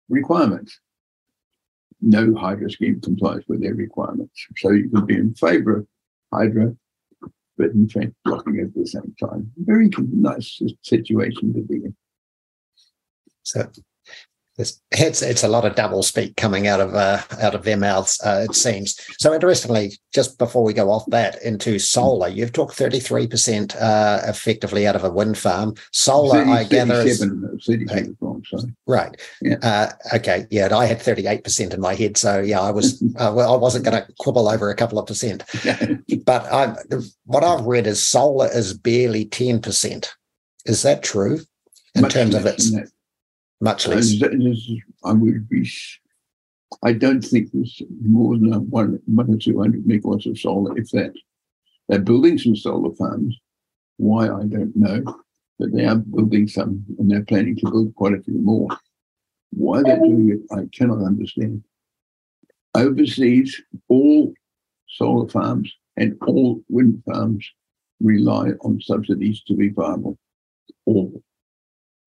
[0.09, 0.81] requirements.
[2.01, 4.47] No hydro scheme complies with their requirements.
[4.57, 5.87] So you can be in favour of
[6.33, 6.77] hydro,
[7.57, 9.51] but in fact blocking at the same time.
[9.57, 11.97] Very nice situation to be in.
[13.43, 13.71] So
[14.59, 17.77] it's, it's it's a lot of double speak coming out of uh, out of their
[17.77, 18.21] mouths.
[18.25, 18.99] Uh, it seems.
[19.19, 23.77] So interestingly, just before we go off that into solar, you've talked thirty three percent
[23.77, 25.75] uh, effectively out of a wind farm.
[25.93, 28.43] Solar, I 30, gather, is 37, 37 is wrong.
[28.53, 28.61] well.
[28.61, 29.21] So Right.
[29.41, 29.57] Yeah.
[29.63, 30.47] Uh, okay.
[30.51, 30.67] Yeah.
[30.67, 32.17] and I had 38% in my head.
[32.17, 35.07] So, yeah, I was, uh, well, I wasn't going to quibble over a couple of
[35.07, 35.45] percent.
[36.25, 36.75] But I,
[37.25, 40.09] what I've read is solar is barely 10%.
[40.67, 41.41] Is that true
[41.95, 42.73] in Much terms of its.
[43.61, 44.15] Much less?
[45.05, 45.69] I would be.
[46.83, 50.91] I don't think there's more than one, one or two hundred megawatts of solar, if
[50.91, 51.15] that.
[51.89, 53.39] They're building some solar farms.
[53.97, 55.03] Why I don't know,
[55.59, 58.69] but they are building some, and they're planning to build quite a few more.
[59.51, 61.65] Why they're doing it, I cannot understand.
[62.75, 64.35] Overseas, all
[64.89, 67.51] solar farms and all wind farms
[68.01, 70.19] rely on subsidies to be viable.
[70.85, 71.23] All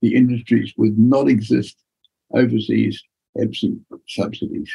[0.02, 1.78] the industries would not exist
[2.34, 3.02] overseas
[3.42, 4.72] absent subsidies.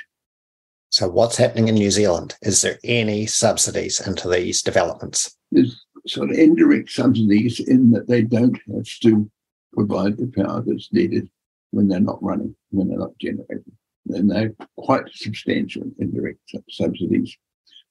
[0.91, 2.37] So, what's happening in New Zealand?
[2.43, 5.37] Is there any subsidies into these developments?
[5.51, 9.31] There's sort of indirect subsidies in that they don't have to
[9.75, 11.29] provide the power that's needed
[11.73, 13.73] when they're not running, when they're not generating.
[14.09, 16.39] And they're quite substantial indirect
[16.71, 17.37] subsidies.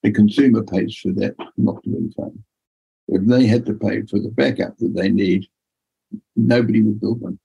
[0.02, 2.44] The consumer pays for that, not the wind farm.
[3.08, 5.48] If they had to pay for the backup that they need,
[6.36, 7.40] nobody would build one.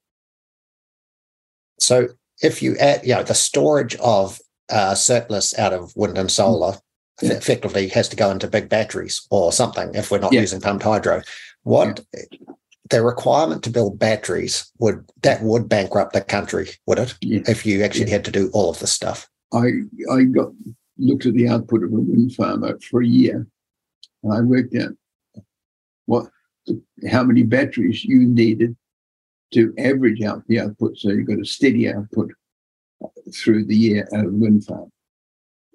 [1.79, 2.09] So,
[2.41, 6.77] if you add, you know, the storage of uh, surplus out of wind and solar
[7.21, 7.33] Yeah.
[7.33, 10.41] effectively has to go into big batteries or something if we're not Yeah.
[10.41, 11.21] using pumped hydro.
[11.63, 12.01] What
[12.89, 17.15] the requirement to build batteries would that would bankrupt the country, would it?
[17.21, 17.41] Yeah.
[17.47, 19.29] If you actually had to do all of this stuff.
[19.53, 19.71] I
[20.11, 20.51] I got
[20.97, 23.47] looked at the output of a wind farm for a year,
[24.23, 24.93] and I worked out
[26.05, 26.29] what
[27.09, 28.75] how many batteries you needed
[29.53, 32.31] to average out the output, so you got a steady output
[33.33, 34.89] through the year out of the wind farm.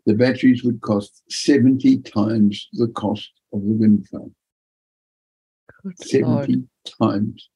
[0.06, 4.34] The batteries would cost seventy times the cost of the wind farm.
[5.82, 6.46] Good Lord.
[6.46, 6.68] Seventy
[7.00, 7.50] times.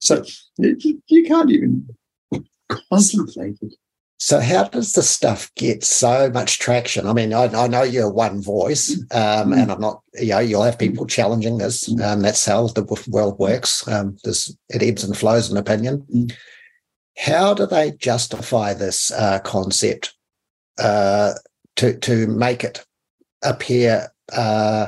[0.00, 0.22] So
[0.58, 1.88] you can't even
[2.90, 3.74] contemplate it.
[4.24, 7.06] So how does the stuff get so much traction?
[7.06, 9.60] I mean, I, I know you're one voice, um, Mm.
[9.60, 10.00] and I'm not.
[10.14, 11.90] You know, you'll have people challenging this.
[11.90, 12.00] Mm.
[12.02, 13.86] Um, that's how the world works.
[13.86, 16.06] Um, there's it ebbs and flows in opinion.
[16.10, 16.32] Mm.
[17.18, 20.14] How do they justify this uh, concept
[20.78, 21.34] uh,
[21.76, 22.82] to to make it
[23.42, 24.86] appear uh,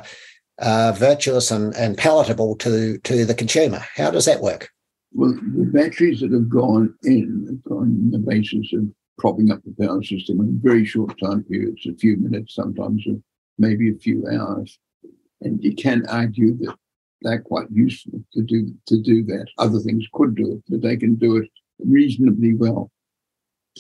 [0.61, 3.85] uh, virtuous and, and palatable to to the consumer?
[3.97, 4.71] How does that work?
[5.13, 8.85] Well, the batteries that have gone in have gone on the basis of
[9.19, 13.17] propping up the power system in very short time periods, a few minutes, sometimes or
[13.59, 14.79] maybe a few hours.
[15.41, 16.77] And you can argue that
[17.23, 19.47] they're quite useful to do to do that.
[19.59, 22.91] Other things could do it, but they can do it reasonably well.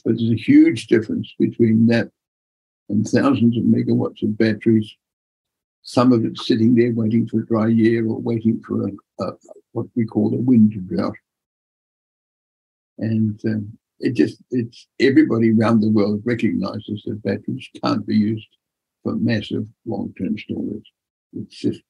[0.04, 2.10] But there's a huge difference between that
[2.88, 4.94] and thousands of megawatts of batteries.
[5.82, 9.32] Some of it sitting there waiting for a dry year or waiting for a, a
[9.72, 11.16] what we call a wind drought.
[12.98, 18.48] And um, it just, it's everybody around the world recognizes that batteries can't be used
[19.02, 20.92] for massive long term storage.
[21.32, 21.80] It's just,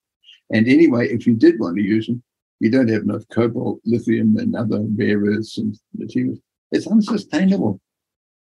[0.50, 2.22] and anyway, if you did want to use them,
[2.60, 6.38] you don't have enough cobalt, lithium, and other rare earths and materials.
[6.72, 7.80] It's unsustainable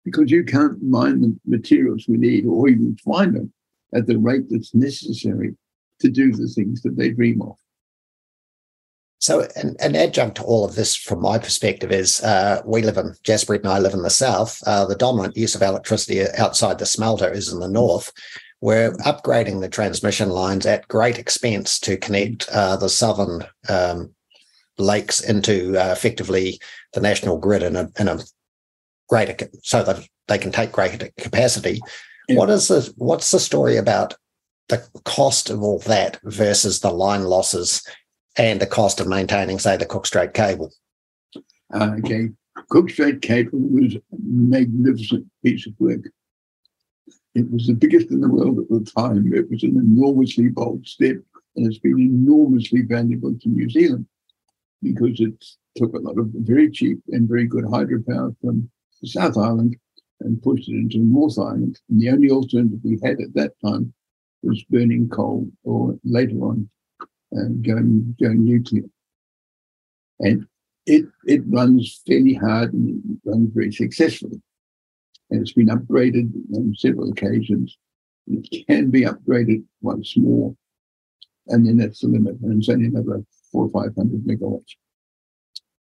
[0.03, 3.53] because you can't mine the materials we need or even find them
[3.93, 5.55] at the rate that's necessary
[5.99, 7.55] to do the things that they dream of.
[9.21, 12.97] So, an, an adjunct to all of this, from my perspective, is uh, we live
[12.97, 14.59] in Jaspreet and I live in the south.
[14.65, 18.11] Uh, the dominant use of electricity outside the smelter is in the north.
[18.61, 24.09] We're upgrading the transmission lines at great expense to connect uh, the southern um,
[24.79, 26.59] lakes into uh, effectively
[26.93, 28.19] the national grid in a, in a
[29.07, 31.79] greater, so that they can take greater capacity.
[32.27, 32.37] Yeah.
[32.37, 34.15] What is the what's the story about
[34.69, 37.83] the cost of all that versus the line losses
[38.37, 40.71] and the cost of maintaining, say, the Cook Strait cable.
[41.73, 42.29] Uh, okay.
[42.69, 46.09] Cook Strait Cable was a magnificent piece of work.
[47.33, 49.33] It was the biggest in the world at the time.
[49.33, 51.17] It was an enormously bold step,
[51.55, 54.05] and it's been enormously valuable to New Zealand
[54.81, 58.69] because it took a lot of very cheap and very good hydropower from
[59.01, 59.77] the South Island
[60.19, 61.79] and pushed it into the North Island.
[61.89, 63.93] And the only alternative we had at that time
[64.43, 66.69] was burning coal or later on
[67.35, 68.83] uh, going, going nuclear.
[70.19, 70.45] And
[70.85, 74.41] it it runs fairly hard and it runs very successfully.
[75.29, 77.77] And it's been upgraded on several occasions.
[78.27, 80.55] It can be upgraded once more,
[81.47, 82.37] and then that's the limit.
[82.41, 84.75] And it's only another four or five hundred megawatts.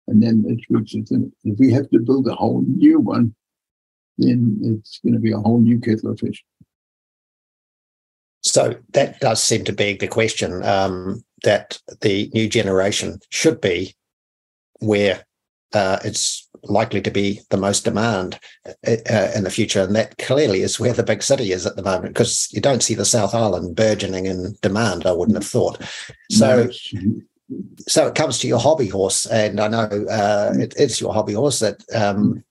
[0.07, 1.31] And then it reaches its limit.
[1.43, 3.35] If we have to build a whole new one,
[4.17, 6.43] then it's going to be a whole new kettle of fish.
[8.41, 13.95] So that does seem to beg the question um, that the new generation should be
[14.79, 15.25] where
[15.73, 19.81] uh, it's likely to be the most demand uh, uh, in the future.
[19.81, 22.83] And that clearly is where the big city is at the moment, because you don't
[22.83, 25.81] see the South Island burgeoning in demand, I wouldn't have thought.
[26.31, 26.69] So,
[27.87, 29.25] so it comes to your hobby horse.
[29.25, 31.83] And I know uh, it, it's your hobby horse that.
[31.93, 32.43] Um,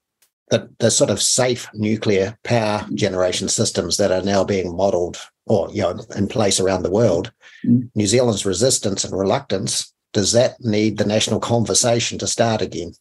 [0.49, 5.69] the, the sort of safe nuclear power generation systems that are now being modeled or
[5.71, 7.31] you know in place around the world
[7.65, 7.89] mm.
[7.95, 12.91] new zealand's resistance and reluctance does that need the national conversation to start again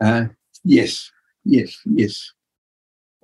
[0.00, 0.26] uh,
[0.64, 1.10] yes,
[1.44, 2.32] yes, yes.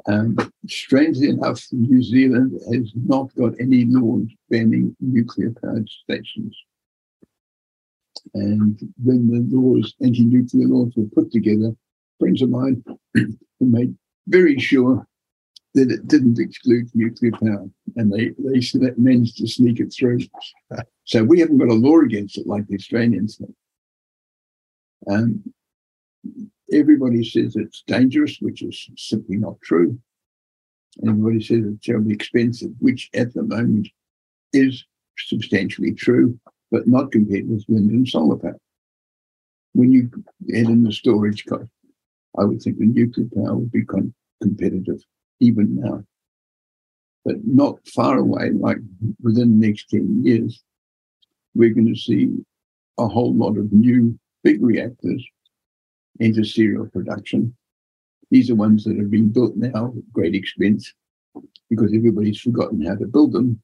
[0.07, 6.57] Um, strangely enough, New Zealand has not got any laws banning nuclear powered stations.
[8.35, 11.75] And when the laws, anti nuclear laws, were put together,
[12.19, 13.97] friends of mine who made
[14.29, 15.07] very sure
[15.75, 20.21] that it didn't exclude nuclear power, and they they managed to sneak it through.
[21.07, 25.15] So we haven't got a law against it like the Australians have.
[25.15, 25.45] Um,
[26.73, 29.99] Everybody says it's dangerous, which is simply not true.
[31.07, 33.89] Everybody says it's terribly expensive, which at the moment
[34.53, 34.85] is
[35.19, 36.39] substantially true,
[36.71, 38.59] but not compared with wind and solar power.
[39.73, 40.11] When you
[40.55, 41.69] add in the storage cost,
[42.39, 45.03] I would think the nuclear power would be con- competitive
[45.41, 46.05] even now.
[47.25, 48.79] But not far away, like
[49.23, 50.63] within the next 10 years,
[51.55, 52.37] we're going to see
[52.99, 55.25] a whole lot of new big reactors
[56.21, 57.57] into serial production.
[58.31, 60.93] These are ones that are being built now at great expense
[61.71, 63.61] because everybody's forgotten how to build them.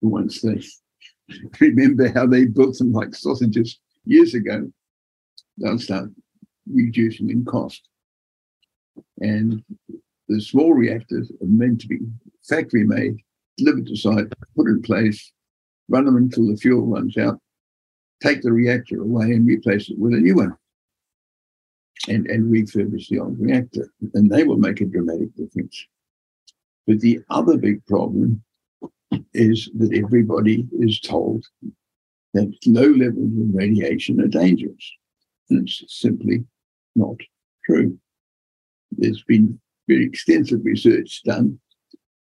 [0.00, 0.60] Once they
[1.60, 4.70] remember how they built them like sausages years ago,
[5.58, 6.10] they'll start
[6.70, 7.88] reducing in cost.
[9.20, 9.62] And
[10.28, 11.98] the small reactors are meant to be
[12.48, 13.16] factory made,
[13.56, 15.32] delivered to site, put in place,
[15.88, 17.38] run them until the fuel runs out,
[18.22, 20.56] take the reactor away and replace it with a new one
[22.08, 23.88] and, and refurbish the old reactor.
[24.14, 25.86] And they will make a dramatic difference.
[26.86, 28.42] But the other big problem
[29.34, 31.44] is that everybody is told
[32.34, 34.92] that low levels of radiation are dangerous.
[35.50, 36.44] And it's simply
[36.94, 37.16] not
[37.64, 37.98] true.
[38.92, 41.58] There's been very extensive research done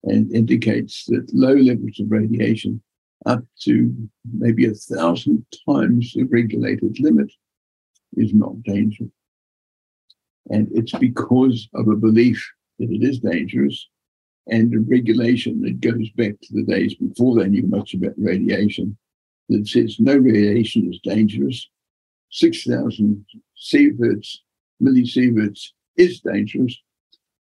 [0.04, 2.83] and indicates that low levels of radiation
[3.26, 3.92] up to
[4.33, 7.33] maybe a thousand times the regulated limit
[8.16, 9.11] is not dangerous.
[10.50, 13.88] And it's because of a belief that it is dangerous
[14.46, 18.96] and a regulation that goes back to the days before they knew much about radiation
[19.48, 21.68] that says no radiation is dangerous.
[22.31, 23.24] 6,000
[23.57, 24.38] sieverts,
[24.82, 26.76] millisieverts is dangerous,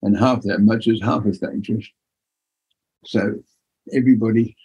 [0.02, 1.86] and half that much is half as dangerous.
[3.04, 3.42] So
[3.92, 4.56] everybody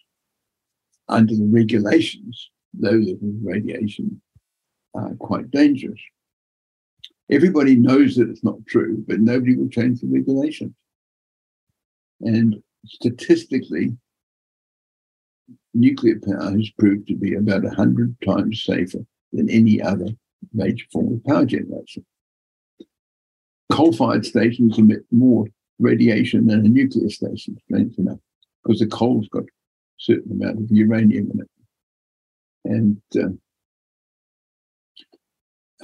[1.08, 4.22] under the regulations, low levels of radiation
[4.94, 6.00] are quite dangerous.
[7.30, 10.74] Everybody knows that it's not true, but nobody will change the regulations.
[12.22, 13.96] And statistically,
[15.74, 20.08] nuclear power has proved to be about 100 times safer than any other
[20.54, 22.06] major form of power generation.
[23.76, 25.46] Coal fired stations emit more
[25.80, 28.20] radiation than a nuclear station, strange enough,
[28.64, 29.48] because the coal's got a
[29.98, 31.50] certain amount of uranium in it.
[32.64, 33.36] And uh,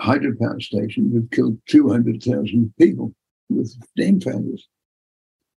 [0.01, 3.13] hydropower stations have killed 200,000 people
[3.49, 4.67] with dam failures.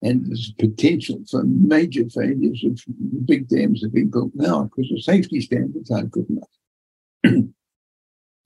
[0.02, 2.80] And there's potential for major failures of
[3.26, 6.48] big dams that are being built now because the safety standards aren't good enough.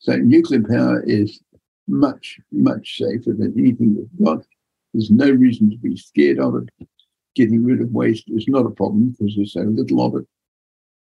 [0.00, 1.40] so nuclear power is
[1.88, 4.44] much, much safer than anything we've got.
[4.92, 6.88] There's no reason to be scared of it.
[7.34, 10.26] Getting rid of waste is not a problem because there's so little of it.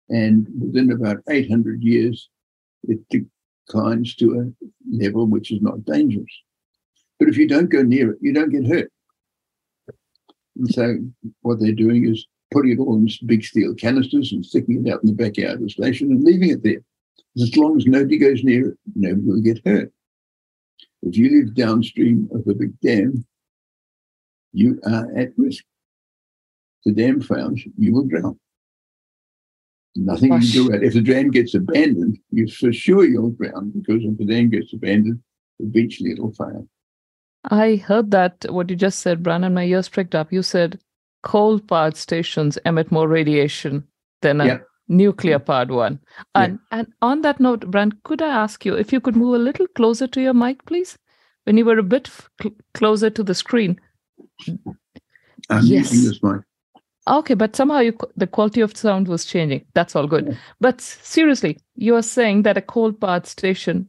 [0.09, 2.29] And within about 800 years,
[2.83, 6.25] it declines to a level which is not dangerous.
[7.19, 8.91] But if you don't go near it, you don't get hurt.
[10.57, 10.97] And so
[11.41, 15.03] what they're doing is putting it all in big steel canisters and sticking it out
[15.03, 16.81] in the backyard of the station and leaving it there.
[17.41, 19.91] As long as nobody goes near it, nobody will get hurt.
[21.03, 23.25] If you live downstream of a big dam,
[24.53, 25.63] you are at risk.
[26.85, 28.39] The dam fails, you will drown.
[29.95, 30.53] Nothing Gosh.
[30.53, 30.83] you can do it.
[30.83, 34.73] If the dam gets abandoned, you for sure you'll drown because if the dam gets
[34.73, 35.21] abandoned,
[35.59, 36.67] eventually it'll fail.
[37.49, 39.53] I heard that what you just said, Brandon.
[39.53, 40.31] My ears pricked up.
[40.31, 40.79] You said
[41.23, 43.87] coal powered stations emit more radiation
[44.21, 44.57] than a yeah.
[44.87, 45.99] Nuclear powered one.
[46.35, 46.79] And yeah.
[46.79, 49.67] and on that note, Brand, could I ask you if you could move a little
[49.67, 50.97] closer to your mic, please?
[51.45, 52.09] When you were a bit
[52.41, 53.79] cl- closer to the screen.
[54.47, 54.73] Uh,
[55.49, 55.91] I'm yes.
[55.91, 56.41] this mic.
[57.07, 59.65] Okay, but somehow you, the quality of sound was changing.
[59.73, 60.27] That's all good.
[60.27, 60.33] Yeah.
[60.59, 63.87] But seriously, you are saying that a coal powered station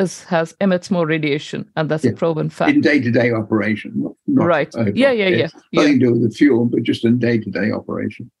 [0.00, 2.10] is, has emits more radiation, and that's Yeah.
[2.10, 2.72] a proven fact.
[2.72, 3.92] in day-to-day operation.
[3.94, 4.74] Not, not Right.
[4.74, 4.90] over.
[4.90, 5.80] Yeah, yeah, yeah, It's yeah.
[5.82, 8.32] Nothing to do with the fuel, but just in day-to-day operation.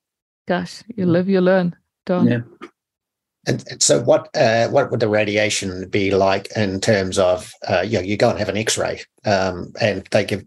[0.48, 1.76] Gosh, you live, you learn.
[2.06, 2.26] Don.
[2.28, 2.40] Yeah.
[3.48, 7.82] And and so, what uh, what would the radiation be like in terms of uh,
[7.82, 10.44] you know you go and have an X-ray, um, and they give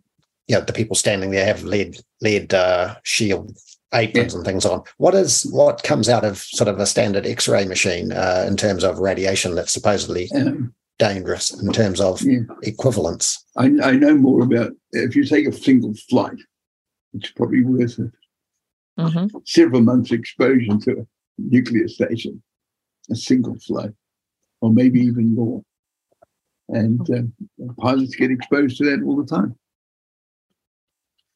[0.47, 3.57] you know the people standing there have lead lead uh, shield
[3.93, 4.84] aprons and things on.
[4.97, 8.84] What is what comes out of sort of a standard X-ray machine uh, in terms
[8.84, 12.39] of radiation that's supposedly Um, dangerous in terms of Yeah.
[12.64, 13.43] equivalence?
[13.55, 16.38] I, I know more about if you take a single flight,
[17.14, 18.12] it's probably worth it.
[18.99, 21.05] hmm several months exposure to a
[21.39, 22.41] nuclear station,
[23.11, 23.91] a single flight,
[24.61, 25.61] or maybe even more.
[26.69, 29.55] And uh, pilots get exposed to that all the time.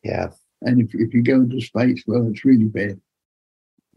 [0.03, 0.29] Yeah,
[0.61, 2.99] And if, if you go into space, well, it's really bad.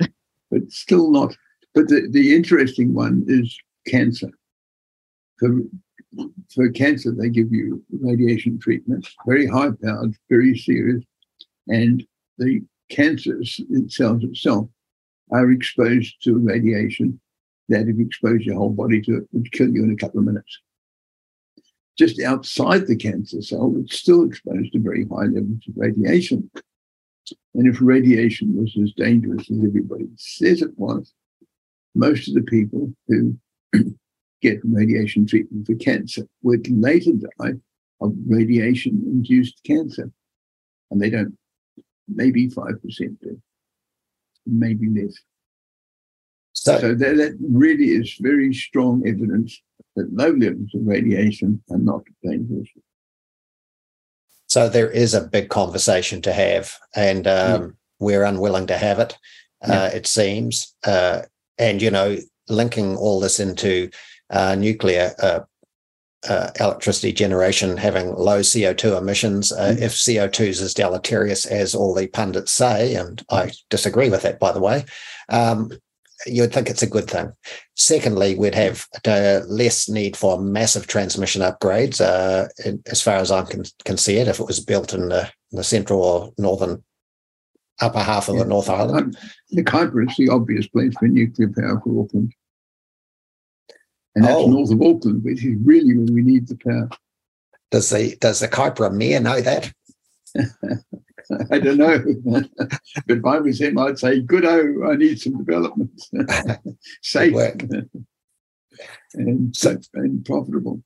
[0.50, 1.36] but still not.
[1.74, 4.30] But the, the interesting one is cancer.
[5.38, 5.50] For,
[6.54, 11.04] for cancer, they give you radiation treatment, very high powered, very serious.
[11.68, 12.06] And
[12.38, 13.40] the cancer
[13.88, 14.68] cells itself
[15.32, 17.20] are exposed to radiation
[17.68, 20.20] that, if you expose your whole body to it, would kill you in a couple
[20.20, 20.60] of minutes.
[21.98, 26.50] Just outside the cancer cell, it's still exposed to very high levels of radiation.
[27.54, 31.12] And if radiation was as dangerous as everybody says it was,
[31.94, 33.36] most of the people who
[34.42, 37.54] get radiation treatment for cancer would later die
[38.00, 40.10] of radiation induced cancer.
[40.90, 41.36] And they don't,
[42.06, 42.78] maybe 5%
[43.20, 43.40] do,
[44.46, 45.14] maybe less.
[46.52, 49.60] so So that, that really is very strong evidence
[49.96, 52.68] that low levels of radiation are not dangerous.
[54.48, 59.18] So there is a big conversation to have, and um, we're unwilling to have it.
[59.62, 61.22] Uh, it seems, uh,
[61.58, 62.16] and you know,
[62.48, 63.90] linking all this into
[64.30, 65.14] uh, nuclear
[66.28, 69.52] uh, electricity generation having low CO two emissions.
[69.52, 69.80] Uh, Mm.
[69.80, 74.22] If CO two is as deleterious as all the pundits say, and I disagree with
[74.22, 74.84] that, by the way.
[75.28, 75.70] Um,
[76.24, 77.32] You'd think it's a good thing.
[77.74, 82.48] Secondly, we'd have uh, less need for massive transmission upgrades, uh,
[82.86, 85.58] as far as I can, can see it, if it was built in the, in
[85.58, 86.82] the central or northern
[87.80, 89.16] upper half of the North Island.
[89.50, 92.32] The Kaipara is the obvious place for nuclear power for Auckland.
[94.16, 94.46] And that's Oh.
[94.50, 96.88] north of Auckland, which is really where we need the power.
[97.70, 99.72] Does the does the Kaipara mayor know that?
[101.50, 101.98] I don't know.
[102.24, 106.00] but if I was him, I'd say, good oh, I need some development.
[107.02, 107.62] Safe work.
[109.14, 110.82] and, So- and profitable.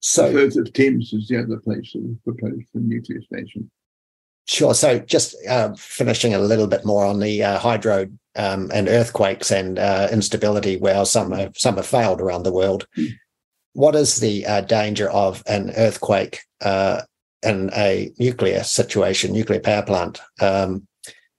[0.00, 3.70] So Firth of Thames is the other place that was proposed for nuclear station.
[4.46, 4.74] Sure.
[4.74, 9.50] So just uh, finishing a little bit more on the uh, hydro um, and earthquakes
[9.50, 12.86] and uh, instability, where some have, some have failed around the world.
[12.96, 13.06] Hmm.
[13.74, 17.02] What is the uh, danger of an earthquake uh,
[17.42, 20.20] in a nuclear situation, nuclear power plant?
[20.40, 20.86] Um,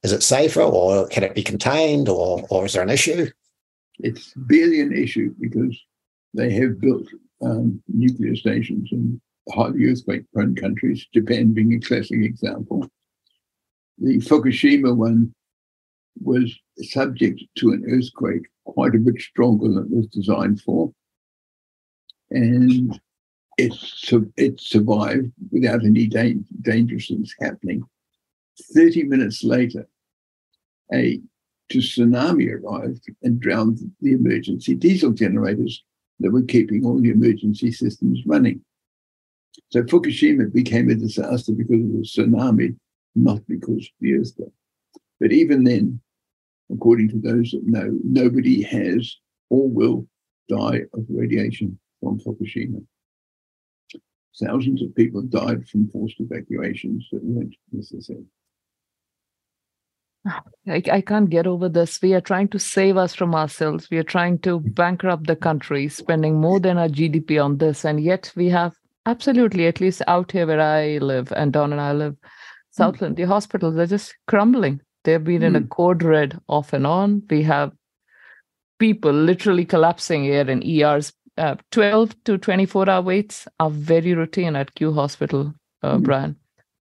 [0.01, 3.30] is it safer, or can it be contained, or or is there an issue?
[3.99, 5.80] It's barely an issue because
[6.34, 7.08] they have built
[7.41, 9.22] um, nuclear stations in
[9.52, 12.88] highly earthquake prone countries, Japan being a classic example.
[13.98, 15.34] The Fukushima one
[16.22, 20.91] was subject to an earthquake quite a bit stronger than it was designed for.
[22.32, 23.00] And
[23.58, 23.74] it,
[24.38, 27.84] it survived without any da- dangerous things happening.
[28.74, 29.88] 30 minutes later,
[30.94, 31.20] a
[31.72, 35.84] tsunami arrived and drowned the emergency diesel generators
[36.20, 38.62] that were keeping all the emergency systems running.
[39.70, 42.76] So Fukushima became a disaster because of the tsunami,
[43.16, 44.49] not because of the earthquake.
[45.20, 46.01] But even then,
[46.72, 49.16] according to those that know, nobody has
[49.49, 50.08] or will
[50.49, 52.84] die of radiation from Fukushima.
[54.41, 58.26] Thousands of people died from forced evacuations that weren't necessary.
[60.26, 62.01] I, I can't get over this.
[62.01, 63.89] We are trying to save us from ourselves.
[63.91, 67.86] We are trying to bankrupt the country, spending more than our GDP on this.
[67.86, 68.74] And yet we have
[69.06, 72.16] absolutely, at least out here where I live and Don and I live,
[72.72, 74.82] Southland, the hospitals are just crumbling.
[75.04, 75.70] They've been in a Mm.
[75.70, 77.24] code red off and on.
[77.30, 77.72] We have
[78.80, 81.14] people literally collapsing here in ERs.
[81.38, 86.04] Uh, 12 to 24 hour waits are very routine at Kew Hospital, uh, Mm.
[86.04, 86.36] Bryan.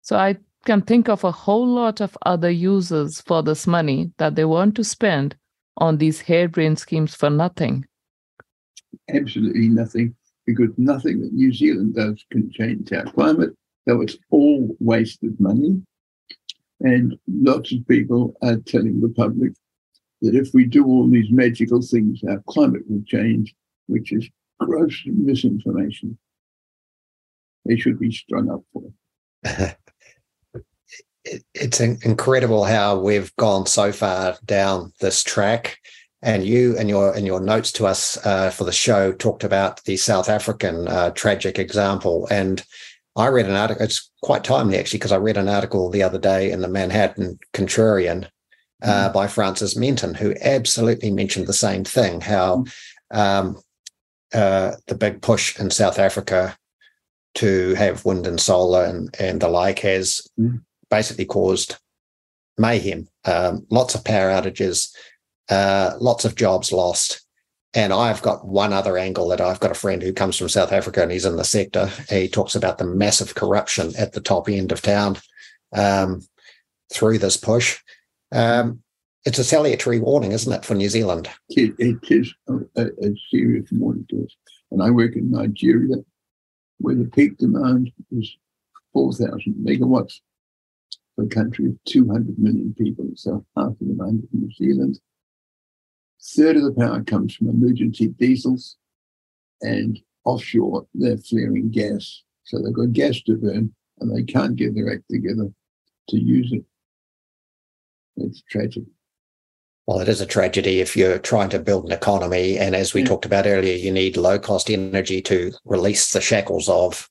[0.03, 4.35] So I can think of a whole lot of other users for this money that
[4.35, 5.37] they want to spend
[5.77, 7.85] on these harebrained schemes for nothing.
[9.15, 10.15] absolutely nothing
[10.49, 13.51] because nothing that New Zealand does can change our climate,
[13.87, 15.83] though it's all wasted money.
[16.81, 19.53] And lots of people are telling the public
[20.23, 23.55] that if we do all these magical things, our climate will change,
[23.89, 24.27] which is
[24.59, 26.17] gross misinformation.
[27.67, 28.85] They should be strung up for.
[29.45, 29.77] it.
[31.55, 35.78] it's incredible how we've gone so far down this track.
[36.21, 39.85] And you and your and your notes to us uh, for the show talked about
[39.85, 42.27] the South African uh, tragic example.
[42.29, 42.65] And
[43.15, 43.85] I read an article.
[43.85, 47.39] It's quite timely actually because I read an article the other day in the Manhattan
[47.53, 48.29] Contrarian
[48.83, 49.13] uh, mm.
[49.13, 52.21] by Francis Menton, who absolutely mentioned the same thing.
[52.21, 52.65] How
[53.13, 53.61] um,
[54.35, 56.57] uh, the big push in South Africa
[57.37, 60.61] to have wind and solar and, and the like has mm.
[60.91, 61.77] basically caused
[62.59, 64.91] mayhem, um, lots of power outages,
[65.49, 67.25] uh, lots of jobs lost.
[67.75, 70.73] And I've got one other angle that I've got a friend who comes from South
[70.73, 71.91] Africa and he's in the sector.
[72.09, 75.19] He talks about the massive corruption at the top end of town
[75.75, 76.23] um,
[76.93, 77.79] through this push.
[78.33, 78.83] Um,
[79.25, 81.29] it's a salutary warning, isn't it, for New Zealand?
[81.51, 84.35] it, it is a, a, serious warning to us.
[84.71, 85.97] And I work in Nigeria,
[86.79, 88.35] where the peak demand is
[88.95, 90.21] 4,000 megawatts
[91.15, 94.99] for a country of 200 million people, so half the demand of New Zealand.
[96.37, 98.77] Third of the power comes from emergency diesels,
[99.63, 102.23] and offshore they're flaring gas.
[102.45, 105.51] So they've got gas to burn, and they can't get their act together
[106.11, 106.65] to use it.
[108.17, 108.85] It's tragic.
[109.87, 112.59] Well, it is a tragedy if you're trying to build an economy.
[112.59, 113.07] And as we yeah.
[113.07, 117.09] talked about earlier, you need low cost energy to release the shackles of,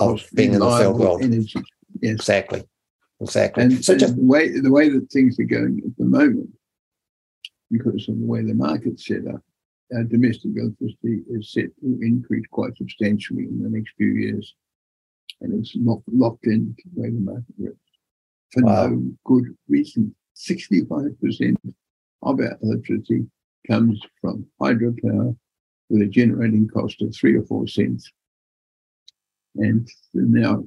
[0.00, 1.22] of being in the third world.
[1.22, 1.62] Energy.
[2.02, 2.14] Yes.
[2.14, 2.64] Exactly.
[3.20, 3.62] Exactly.
[3.62, 6.50] And, so and just, the way the way that things are going at the moment,
[7.70, 9.42] because of the way the market's set up,
[9.94, 14.54] our domestic electricity is set to increase quite substantially in the next few years.
[15.40, 17.78] And it's not locked in the way the market works
[18.54, 18.86] for wow.
[18.86, 20.14] no good reason.
[20.36, 21.56] 65%
[22.22, 23.26] of our electricity
[23.68, 25.36] comes from hydropower
[25.90, 28.10] with a generating cost of three or four cents.
[29.56, 30.64] And now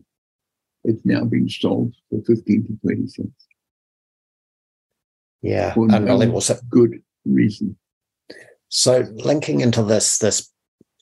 [0.84, 3.47] it's now being sold for 15 to 20 cents.
[5.48, 6.41] Yeah, unbelievable.
[6.48, 7.78] No good reason.
[8.70, 10.52] So linking into this this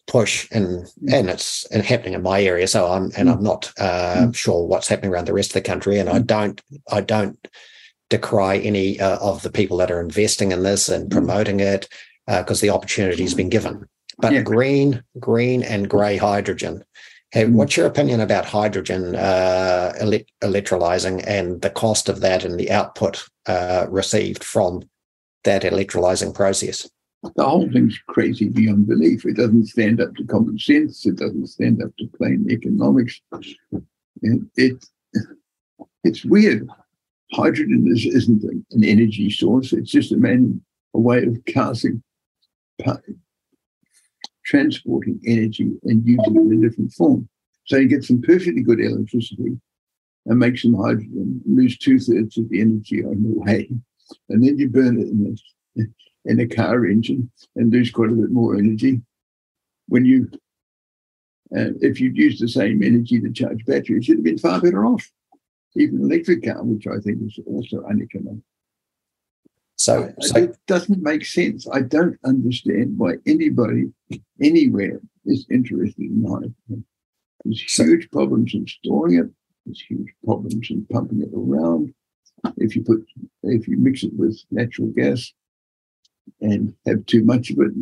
[0.08, 1.14] push and mm.
[1.14, 3.42] and it's and happening in my area so i'm and i'm mm.
[3.42, 4.36] not uh, mm.
[4.36, 7.48] sure what's happening around the rest of the country and i don't i don't
[8.10, 11.88] decry any uh, of the people that are investing in this and promoting it
[12.28, 13.88] because uh, the opportunity has been given.
[14.18, 14.42] But yeah.
[14.42, 16.84] green, green, and grey hydrogen.
[17.36, 22.58] Hey, what's your opinion about hydrogen uh, ele- electrolyzing and the cost of that and
[22.58, 24.84] the output uh, received from
[25.44, 26.90] that electrolyzing process?
[27.36, 29.26] The whole thing's crazy beyond belief.
[29.26, 31.06] It doesn't stand up to common sense.
[31.06, 33.20] It doesn't stand up to plain economics.
[34.22, 34.86] And it,
[36.06, 36.70] it's weird
[37.34, 39.74] hydrogen is, isn't an energy source.
[39.74, 40.62] It's just a, man,
[40.94, 42.02] a way of casting,
[44.46, 47.28] transporting energy and using it in a different form.
[47.66, 49.60] So you get some perfectly good electricity
[50.28, 53.70] and make some hydrogen, lose two thirds of the energy on the way,
[54.30, 55.38] and then you burn it in
[55.78, 55.82] a,
[56.32, 59.02] in a car engine and lose quite a bit more energy.
[59.88, 60.30] When you,
[61.56, 64.86] uh, if you'd used the same energy to charge batteries, you'd have been far better
[64.86, 65.08] off
[65.76, 68.42] even an electric car, which I think is also uneconomic.
[69.78, 71.68] So, so it doesn't make sense.
[71.72, 73.92] I don't understand why anybody
[74.42, 76.86] anywhere is interested in hydrogen.
[77.44, 79.30] There's huge problems in storing it.
[79.66, 81.94] There's huge problems in pumping it around.
[82.58, 83.06] If you put,
[83.44, 85.34] if you mix it with natural gas
[86.42, 87.74] and have too much of it,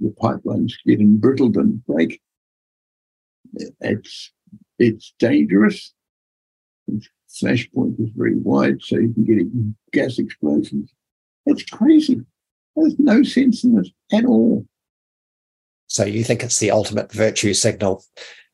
[0.00, 2.20] the pipelines get embrittled and break.
[3.80, 4.32] It's
[4.78, 5.92] it's dangerous.
[6.88, 10.92] It's flashpoint is very wide, so you can get gas explosions.
[11.46, 12.22] It's crazy.
[12.74, 14.66] There's no sense in it at all.
[15.86, 18.04] So you think it's the ultimate virtue signal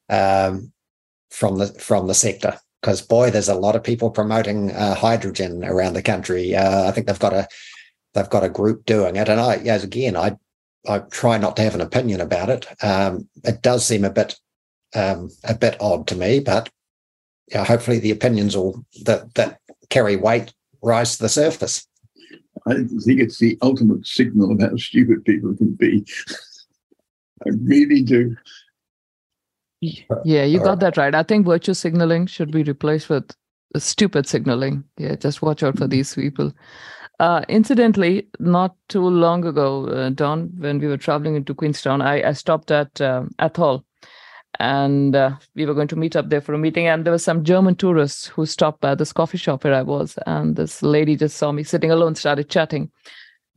[0.08, 0.72] um,
[1.30, 2.58] from the from the sector?
[2.80, 6.54] Because boy, there's a lot of people promoting uh, hydrogen around the country.
[6.54, 7.48] Uh, I think they've got a
[8.14, 10.36] they've got a group doing it, and I, as again, I
[10.86, 12.66] I try not to have an opinion about it.
[12.84, 14.36] Um, it does seem a bit
[14.94, 16.68] um, a bit odd to me, but
[17.54, 21.86] hopefully the opinions will that that carry weight rise to the surface.
[22.66, 26.06] I think it's the ultimate signal of how stupid people can be.
[27.46, 28.36] I really do.
[29.80, 31.12] Yeah, you got that right.
[31.12, 33.34] I think virtue signaling should be replaced with
[33.76, 34.84] stupid signaling.
[34.96, 36.52] Yeah, just watch out for these people.
[37.18, 42.28] Uh, incidentally, not too long ago, uh, Don, when we were traveling into Queenstown, I,
[42.28, 43.84] I stopped at uh, Athol
[44.60, 47.18] and uh, we were going to meet up there for a meeting and there were
[47.18, 51.16] some german tourists who stopped by this coffee shop where i was and this lady
[51.16, 52.90] just saw me sitting alone started chatting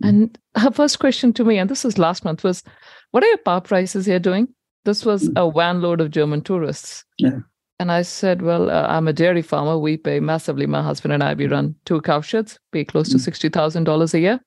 [0.03, 2.63] And her first question to me, and this was last month, was,
[3.11, 4.47] "What are your power prices here doing?"
[4.83, 5.37] This was Mm.
[5.43, 7.05] a van load of German tourists.
[7.17, 7.39] Yeah.
[7.79, 9.77] And I said, Well, uh, I'm a dairy farmer.
[9.85, 10.67] We pay massively.
[10.67, 13.23] My husband and I, we run two cow sheds, pay close to Mm.
[13.23, 14.39] $60,000 a year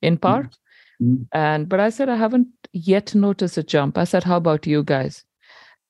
[0.00, 0.48] in power.
[1.02, 1.26] Mm.
[1.32, 3.98] And, but I said, I haven't yet noticed a jump.
[3.98, 5.24] I said, How about you guys?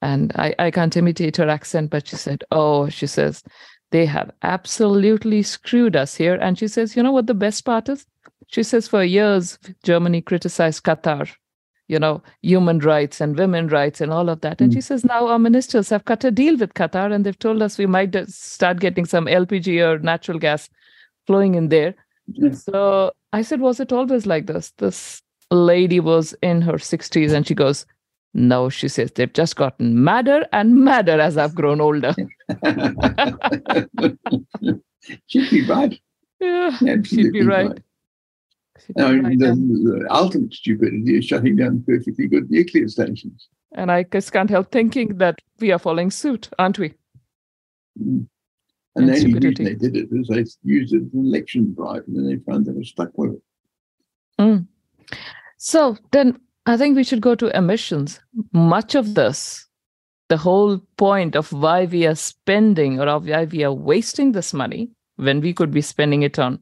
[0.02, 3.42] And I, I can't imitate her accent, but she said, Oh, she says,
[3.90, 6.34] they have absolutely screwed us here.
[6.34, 8.06] And she says, You know what the best part is?
[8.48, 11.28] She says, For years, Germany criticized Qatar
[11.88, 14.60] you know, human rights and women rights and all of that.
[14.60, 14.74] And Mm.
[14.74, 17.78] she says now our ministers have cut a deal with Qatar and they've told us
[17.78, 20.68] we might start getting some LPG or natural gas
[21.26, 21.94] flowing in there.
[22.26, 22.64] Yes.
[22.64, 24.72] So I said, Was it always like this?
[24.78, 25.22] This
[25.52, 27.86] lady was in her 60s and she goes,
[28.36, 32.14] No, she says, they've just gotten madder and madder as I've grown older.
[35.26, 35.98] She'd be right.
[36.38, 37.80] yeah, Absolutely she'd be right.
[38.84, 39.38] She'd be No, right.
[39.38, 43.48] the, the ultimate stupidity is shutting down perfectly good nuclear stations.
[43.72, 46.90] And I just can't help thinking that we are following suit, aren't we?
[47.98, 48.26] Mm.
[48.96, 51.72] And And the only reason they did it is they used it as an election
[51.74, 53.32] drive and then they found they were stuck with
[54.38, 54.62] it.
[55.56, 58.20] So then I think we should go to emissions.
[58.52, 59.66] Much of this,
[60.28, 64.52] the whole point of why we are spending or of why we are wasting this
[64.52, 66.58] money when we could be spending it on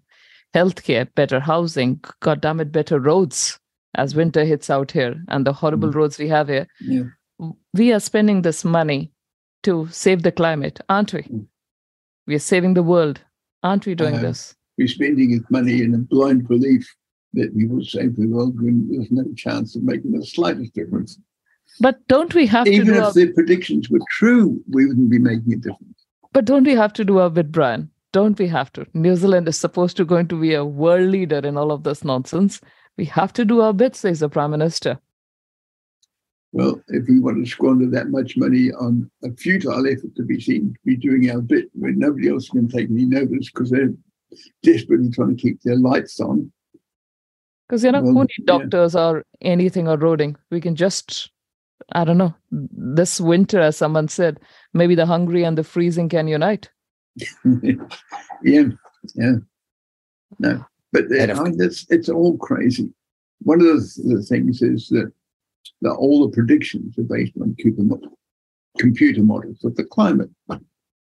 [0.55, 3.59] healthcare, better housing, God damn it, better roads
[3.97, 5.95] as winter hits out here and the horrible Mm.
[5.95, 6.67] roads we have here.
[6.81, 7.05] Yeah.
[7.73, 9.11] We are spending this money
[9.63, 11.23] to save the climate, aren't we?
[11.23, 11.47] Mm.
[12.27, 13.21] We are saving the world,
[13.63, 14.55] aren't we doing Uh, this?
[14.79, 16.87] We're spending money in a blind belief
[17.35, 21.19] that we will save the world when there's no chance of making the slightest difference.
[21.81, 25.19] But don't we have to Even if our the predictions were true, we wouldn't be
[25.19, 26.05] making a difference.
[26.33, 27.91] But don't we have to do our bit, Bryan?
[28.13, 28.87] Don't we have to?
[28.95, 32.05] New Zealand is supposed to going to be a world leader in all of this
[32.05, 32.61] nonsense.
[32.97, 34.99] We have to do our bit, says the Prime Minister.
[36.53, 40.41] Well, if we want to squander that much money on a futile effort to be
[40.41, 43.93] seen to be doing our bit when nobody else can take any notice because they're
[44.63, 46.53] desperately trying to keep their lights on,
[47.69, 48.45] Because you know, Well, who need yeah.
[48.59, 50.37] doctors or anything or roading?
[50.51, 51.31] We can just,
[51.93, 54.41] I don't know, this winter, as someone said,
[54.75, 56.71] maybe the hungry and the freezing can unite.
[57.45, 58.65] yeah,
[59.15, 59.35] yeah,
[60.39, 62.93] no, but uh, I mean, it's it's all crazy.
[63.43, 65.13] One of the, the things is that,
[65.83, 68.17] that all the predictions are based on computer, mo-
[68.79, 70.31] computer models of the climate,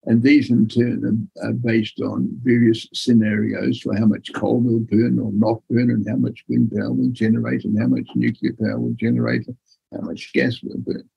[0.05, 5.19] and these in turn are, based on various scenarios for how much coal will burn
[5.19, 8.79] or not burn, and how much wind power will generate, and how much nuclear power
[8.79, 9.47] will generate,
[9.93, 11.07] how much gas will burn.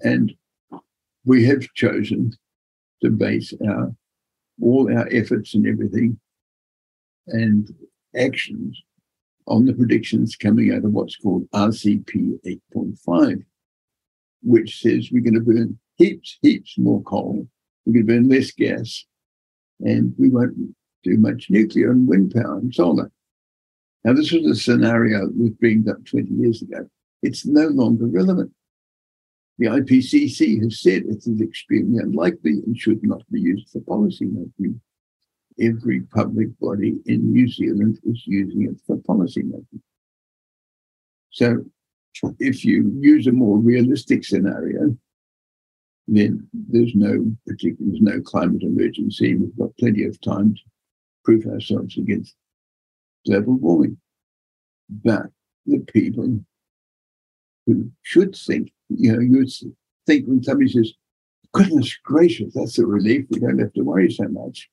[0.00, 0.34] And
[1.24, 2.32] we have chosen
[3.02, 3.94] to base our
[4.60, 6.18] all our efforts and everything
[7.28, 7.72] and
[8.16, 8.82] actions
[9.46, 12.40] on the predictions coming out of what's called RCP
[12.74, 13.44] 8.5,
[14.42, 17.46] which says we're going to burn heaps, heaps more coal,
[17.84, 19.04] We could burn less gas,
[19.80, 20.56] and we won't
[21.04, 23.10] do much nuclear and wind power and solar.
[24.04, 26.88] Now, this was a scenario that was dreamed up 20 years ago.
[27.22, 28.52] It's no longer relevant.
[29.58, 34.26] The IPCC has said it is extremely unlikely and should not be used for policy
[34.26, 34.80] making.
[35.60, 39.82] Every public body in New Zealand is using it for policy making.
[41.30, 41.64] So,
[42.38, 44.96] if you use a more realistic scenario,
[46.08, 49.34] then there's no particular, there's no climate emergency.
[49.36, 50.60] We've got plenty of time to
[51.24, 52.34] prove ourselves against
[53.26, 53.98] global warming.
[54.88, 55.26] But
[55.66, 56.40] the people
[57.66, 59.46] who should think, you know, you
[60.06, 60.94] think when somebody says,
[61.52, 63.26] goodness gracious, that's a relief.
[63.30, 64.68] We don't have to worry so much.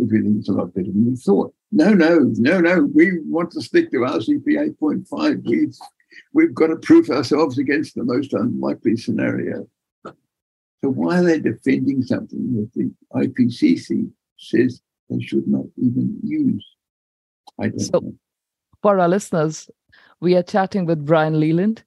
[0.00, 1.54] Everything's a lot better than we thought.
[1.72, 2.88] No, no, no, no.
[2.94, 5.44] We want to stick to RCP 8.5.
[5.46, 5.74] We've,
[6.32, 9.66] we've got to prove ourselves against the most unlikely scenario.
[10.84, 16.62] So why are they defending something that the IPCC says they should not even use?
[17.58, 18.14] I don't So- know.
[18.82, 19.70] For our listeners,
[20.20, 21.82] we are chatting with Bryan Leyland.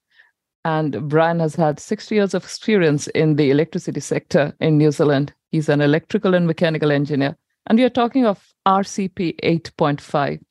[0.65, 5.31] And Bryan has had 60 years of experience in the electricity sector in New Zealand.
[5.51, 7.37] He's an electrical and mechanical engineer.
[7.67, 10.41] And we are talking of RCP 8.5.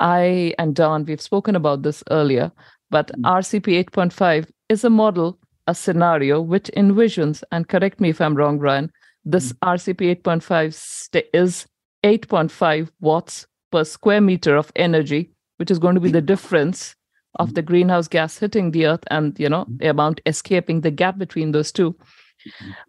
[0.00, 2.50] I and Don, we've spoken about this earlier,
[2.90, 3.26] but Mm.
[3.26, 8.58] RCP 8.5 is a model, a scenario which envisions, and correct me if I'm wrong,
[8.58, 8.92] Ryan,
[9.24, 9.68] this mm-hmm.
[9.70, 11.66] RCP 8.5 st- is
[12.04, 16.94] 8.5 watts per square meter of energy, which is going to be the difference
[17.38, 17.54] of mm-hmm.
[17.54, 19.76] the greenhouse gas hitting the earth and you know mm-hmm.
[19.78, 21.96] the amount escaping the gap between those two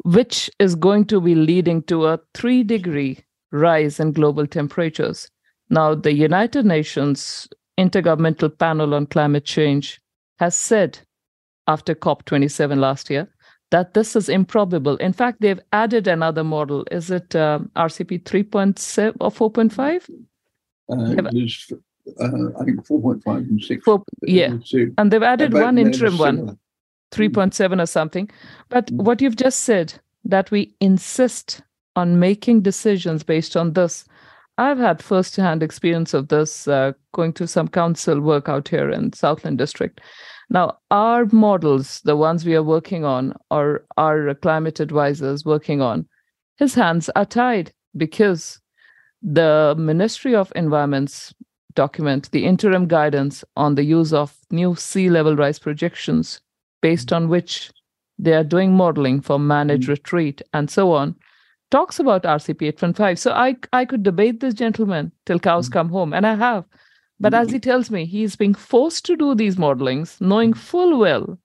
[0.04, 3.20] which is going to be leading to a 3 degree
[3.52, 5.30] rise in global temperatures.
[5.70, 7.48] Now, the United Nations
[7.78, 10.00] Intergovernmental Panel on Climate Change
[10.40, 11.00] has said
[11.68, 13.28] after COP27 last year
[13.72, 14.96] that this is improbable.
[14.98, 16.86] In fact, they've added another model.
[16.92, 20.10] Is it uh, RCP 3.7 or 4.5?
[20.90, 21.72] Uh, there's,
[22.20, 23.84] uh, I think 4.5 and 6.
[23.84, 24.54] Four, yeah.
[24.98, 26.58] And they've added one interim one,
[27.12, 28.30] 3.7 or something.
[28.70, 29.04] But mm.
[29.04, 29.94] what you've just said,
[30.24, 31.62] that we insist
[31.96, 34.06] on making decisions based on this.
[34.58, 39.14] I've had first-hand experience of this uh, going to some council work out here in
[39.14, 40.02] Southland District.
[40.50, 46.08] Now, our models, the ones we are working on, or our climate advisors working on,
[46.58, 48.60] his hands are tied because
[49.22, 51.34] the Ministry of Environment's
[51.76, 56.42] document, the interim guidance on the use of new sea level rise projections,
[56.82, 57.72] based on which
[58.18, 59.92] they are doing modeling for managed mm-hmm.
[59.92, 61.16] retreat and so on,
[61.70, 63.18] talks about RCP 8.5.
[63.20, 65.74] So I, I could debate this gentleman till cows mm-hmm.
[65.74, 66.66] come home, and I have.
[67.20, 67.54] But as hmm.
[67.54, 70.60] he tells me, he's being forced to do these modelings, knowing hmm.
[70.60, 71.38] full well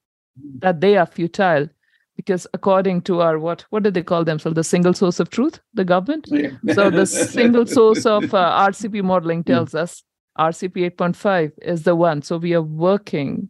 [0.59, 1.68] that they are futile.
[2.16, 4.55] Because according to our what what did they call themselves?
[4.55, 6.29] The single source of truth, the government.
[6.31, 6.51] Yeah.
[6.75, 9.53] so the single source of uh, RCP modeling hmm.
[9.53, 10.03] tells us
[10.39, 12.23] RCP 8.5 is the one.
[12.23, 13.49] So we are working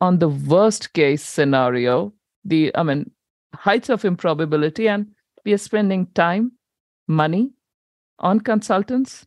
[0.00, 2.12] on the worst case scenario,
[2.44, 3.10] the I mean
[3.54, 5.06] heights of improbability, and
[5.44, 6.52] we are spending time,
[7.06, 7.52] money
[8.18, 9.26] on consultants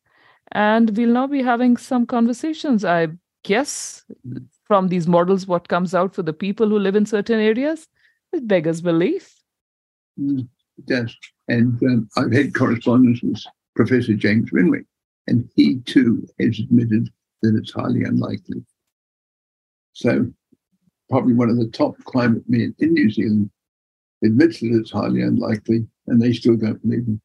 [0.52, 3.10] and we'll now be having some conversations, I
[3.44, 4.04] guess,
[4.66, 7.88] from these models, what comes out for the people who live in certain areas,
[8.34, 9.34] it beggars belief.
[10.20, 10.48] Mm,
[10.88, 11.12] it.
[11.48, 13.44] And um, I've had correspondence with
[13.76, 14.86] Professor James Renwick,
[15.28, 17.10] and he too has admitted
[17.42, 18.66] that it's highly unlikely.
[19.94, 20.28] So,
[21.10, 23.50] probably one of the top climate men in New Zealand
[24.24, 27.22] admits that it's highly unlikely, and they still don't believe him.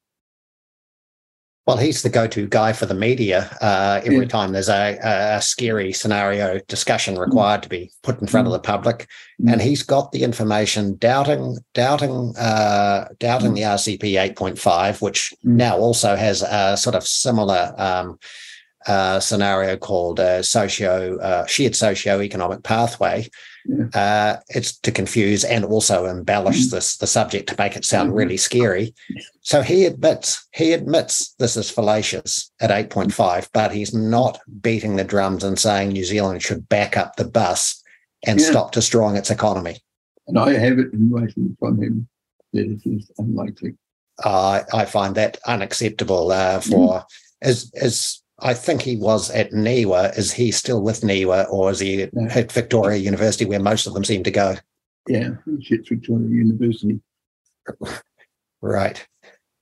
[1.67, 4.25] Well, he's the go-to guy for the media uh, every yeah.
[4.25, 7.19] time there's a, a, scary scenario discussion mm.
[7.19, 7.63] required mm.
[7.63, 8.47] to be put in front mm.
[8.47, 9.07] of the public,
[9.39, 9.51] mm.
[9.51, 13.55] and he's got the information doubting, doubting, uh, doubting mm.
[13.55, 15.51] the RCP 8.5, which mm.
[15.51, 18.17] now also has a sort of similar um,
[18.87, 23.29] uh, scenario called a socio uh, shared socio-economic pathway,
[23.65, 23.85] yeah.
[23.93, 26.71] Uh, it's to confuse and also embellish mm.
[26.71, 28.17] this the subject to make it sound mm-hmm.
[28.17, 28.93] really scary.
[29.41, 35.03] So he admits he admits this is fallacious at 8.5, but he's not beating the
[35.03, 37.81] drums and saying New Zealand should back up the bus
[38.25, 38.49] and yeah.
[38.49, 39.77] stop destroying its economy.
[40.27, 42.07] And I have it in writing from him
[42.53, 43.75] that it is unlikely.
[44.23, 47.05] Uh, I find that unacceptable uh, for mm.
[47.41, 50.17] as as I think he was at NIWA.
[50.17, 54.03] Is he still with NIWA or is he at Victoria University where most of them
[54.03, 54.55] seem to go?
[55.07, 56.99] Yeah, he's at Victoria University.
[58.61, 59.07] Right.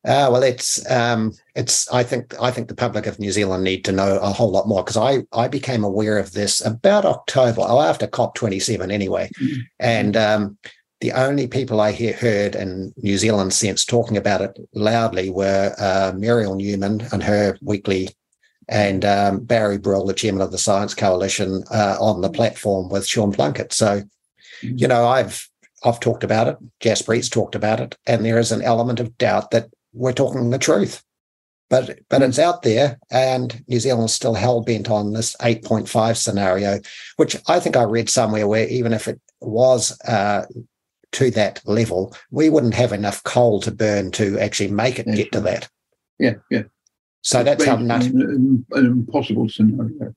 [0.06, 1.92] Uh, well, it's um, it's.
[1.92, 4.68] I think I think the public of New Zealand need to know a whole lot
[4.68, 8.92] more because I I became aware of this about October, oh, after COP twenty seven
[8.92, 9.60] anyway, mm-hmm.
[9.80, 10.58] and um,
[11.02, 15.76] the only people I hear, heard in New Zealand since talking about it loudly were
[15.78, 18.10] uh, Muriel Newman and her weekly
[18.70, 23.06] and um, Barry Brill, the chairman of the Science Coalition, uh, on the platform with
[23.06, 23.74] Sean Plunkett.
[23.74, 24.04] So,
[24.62, 25.50] you know, I've
[25.84, 26.58] I've talked about it.
[26.80, 30.60] Jaspreet's talked about it, and there is an element of doubt that we're talking the
[30.60, 31.04] truth.
[31.70, 36.80] But but it's out there, and New Zealand's still hell bent on this 8.5 scenario,
[37.18, 40.46] which I think I read somewhere where even if it was uh,
[41.14, 45.32] to that level, we wouldn't have enough coal to burn to actually make it get
[45.32, 45.70] to that.
[46.18, 46.64] Yeah, yeah.
[47.22, 48.08] So that's how nutty.
[48.08, 50.14] An, an impossible scenario.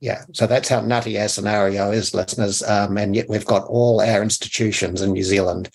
[0.00, 2.62] Yeah, so that's how nutty our scenario is, listeners.
[2.62, 5.70] Um, and yet we've got all our institutions in New Zealand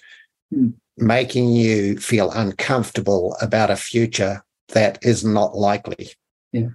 [0.54, 0.70] hmm.
[0.98, 6.10] making you feel uncomfortable about a future that is not likely.
[6.54, 6.70] Yeah.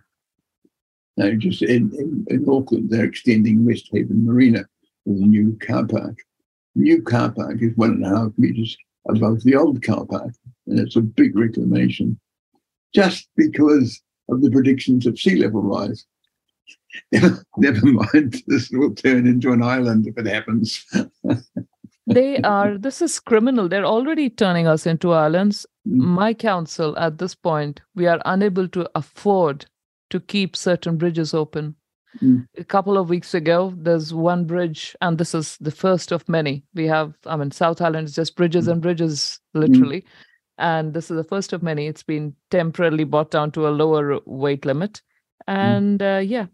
[1.17, 4.67] No, just in, in, in Auckland, they're extending Westhaven Marina
[5.05, 6.19] with a new car park.
[6.77, 8.77] The new car park is one and a half metres
[9.09, 10.33] above the old car park,
[10.67, 12.21] and it's a big reclamation
[12.95, 16.07] just because of the predictions of sea level rise.
[17.13, 20.85] Never, never mind, this will turn into an island if it happens.
[22.07, 23.69] they are, this is criminal.
[23.69, 25.67] They're already turning us into islands.
[25.87, 26.01] Mm.
[26.01, 29.67] My counsel at this point, we are unable to afford
[30.11, 31.75] to keep certain bridges open.
[32.23, 32.47] Mm.
[32.57, 36.65] A couple of weeks ago, there's one bridge, and this is the first of many.
[36.75, 38.73] We have, I mean, South Island is just bridges mm.
[38.73, 40.05] and bridges, literally.
[40.59, 41.87] And this is the first of many.
[41.87, 45.03] It's been temporarily brought down to a lower weight limit,
[45.47, 45.55] hmm.
[45.55, 46.17] and mm.
[46.17, 46.47] uh, yeah,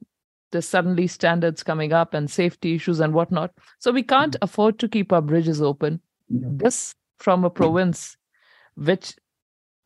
[0.53, 3.53] there's suddenly standards coming up and safety issues and whatnot.
[3.79, 4.39] So we can't mm.
[4.43, 6.01] afford to keep our bridges open.
[6.29, 8.17] This from a province
[8.77, 9.15] which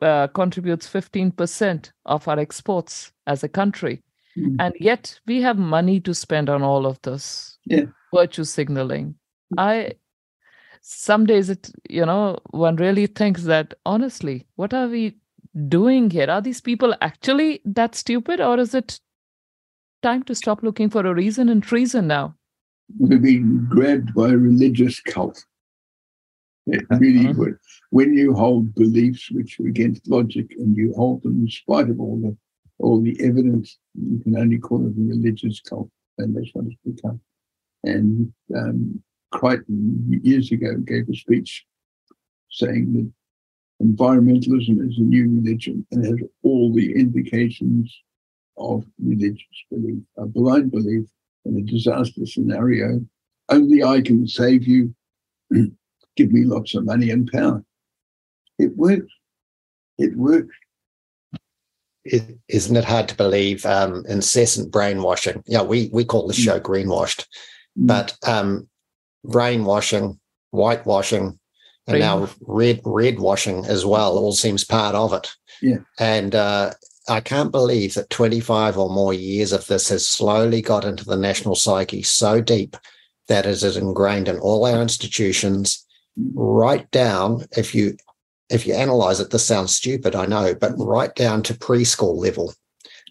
[0.01, 4.01] uh, contributes 15% of our exports as a country.
[4.37, 4.55] Mm.
[4.59, 7.85] And yet we have money to spend on all of this yeah.
[8.13, 9.15] virtue signaling.
[9.57, 9.93] I
[10.81, 15.15] some days it you know one really thinks that honestly what are we
[15.67, 16.29] doing here?
[16.29, 18.99] Are these people actually that stupid or is it
[20.01, 22.35] time to stop looking for a reason and treason now?
[22.99, 25.43] We've been grabbed by a religious cult.
[26.67, 27.33] It really uh-huh.
[27.37, 27.57] would.
[27.89, 31.99] When you hold beliefs which are against logic and you hold them in spite of
[31.99, 32.35] all the
[32.79, 36.75] all the evidence you can only call it a religious cult and that's what it's
[36.85, 37.19] become.
[37.83, 41.65] And um, Crichton years ago gave a speech
[42.49, 47.95] saying that environmentalism is a new religion and has all the indications
[48.57, 51.05] of religious belief, a blind belief
[51.45, 53.01] in a disaster scenario.
[53.49, 54.93] Only I can save you.
[55.51, 57.63] Give me lots of money and power.
[58.57, 59.11] It works.
[59.97, 60.53] It works.
[62.03, 65.43] is isn't it hard to believe um, incessant brainwashing?
[65.47, 66.43] Yeah, we we call this mm.
[66.43, 67.25] show greenwashed,
[67.77, 67.87] mm.
[67.87, 68.67] but um,
[69.23, 70.19] brainwashing,
[70.51, 71.39] whitewashing,
[71.87, 74.17] and now red red washing as well.
[74.17, 75.31] All seems part of it.
[75.61, 75.79] Yeah.
[75.97, 76.73] And uh,
[77.07, 81.17] I can't believe that 25 or more years of this has slowly got into the
[81.17, 82.77] national psyche so deep
[83.27, 85.85] that it is ingrained in all our institutions,
[86.33, 87.45] right down.
[87.55, 87.97] If you
[88.49, 92.53] if you analyze it, this sounds stupid, I know, but right down to preschool level.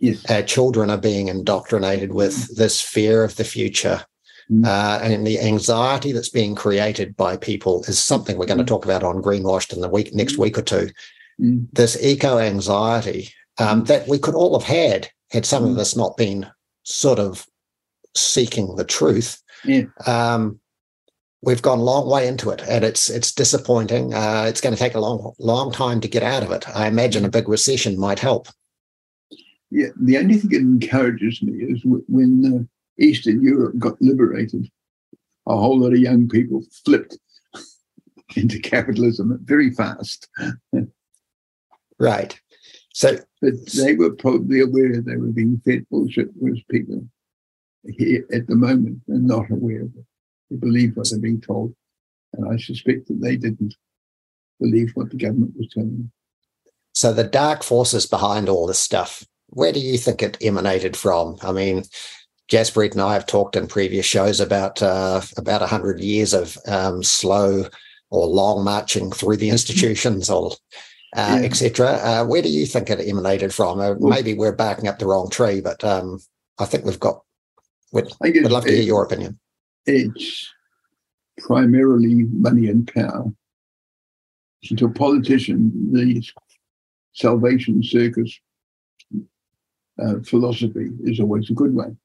[0.01, 0.29] Yes.
[0.31, 4.05] Our children are being indoctrinated with this fear of the future,
[4.51, 4.67] Mm.
[4.67, 8.69] Uh, and the anxiety that's being created by people is something we're going to mm.
[8.69, 10.39] talk about on Greenwashed in the week next mm.
[10.39, 10.91] week or two.
[11.41, 11.67] Mm.
[11.73, 16.17] This eco anxiety um, that we could all have had had some of us not
[16.17, 16.47] been
[16.85, 17.47] sort of
[18.17, 19.43] seeking the truth.
[19.65, 19.83] Yeah.
[20.07, 20.61] Um,
[21.43, 24.15] we've gone a long way into it, and it's it's disappointing.
[24.15, 26.69] Uh, it's going to take a long long time to get out of it.
[26.75, 28.49] I imagine a big recession might help.
[29.71, 34.71] Yeah, the only thing that encourages me is when uh, Eastern Europe got liberated,
[35.47, 37.19] a whole lot of young people flipped
[38.37, 40.29] into capitalism very fast.
[41.99, 42.39] right.
[42.93, 47.07] So, but they were probably aware they were being fed bullshit, whereas people
[47.87, 50.05] here at the moment are not aware of it.
[50.51, 51.75] They believe what they're being told.
[52.33, 53.75] And I suspect that they didn't
[54.61, 56.13] believe what the government was telling them.
[56.93, 61.37] So the dark forces behind all this stuff, where do you think it emanated from?
[61.43, 61.85] I mean,
[62.49, 67.03] Jaspreet and I have talked in previous shows about uh, about hundred years of um,
[67.03, 67.65] slow
[68.11, 70.53] or long marching through the institutions or
[71.17, 71.47] uh, yeah.
[71.47, 71.87] etc.
[72.03, 73.81] Uh, where do you think it emanated from?
[73.81, 76.19] Uh, maybe we're backing up the wrong tree, but um,
[76.59, 77.23] I think we've got.
[77.91, 79.39] We'd, we'd love to hear your opinion.
[79.87, 80.47] It's
[81.39, 83.33] primarily money and power.
[84.77, 86.23] To a politician, the
[87.15, 88.39] salvation circus
[90.03, 91.97] uh, philosophy is always a good one.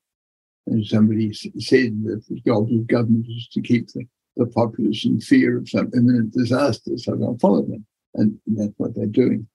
[0.68, 4.06] And somebody said that the goal of government is to keep the,
[4.38, 7.86] the populace in fear of some imminent disaster, so they'll follow them.
[8.16, 9.48] And that's what they're doing.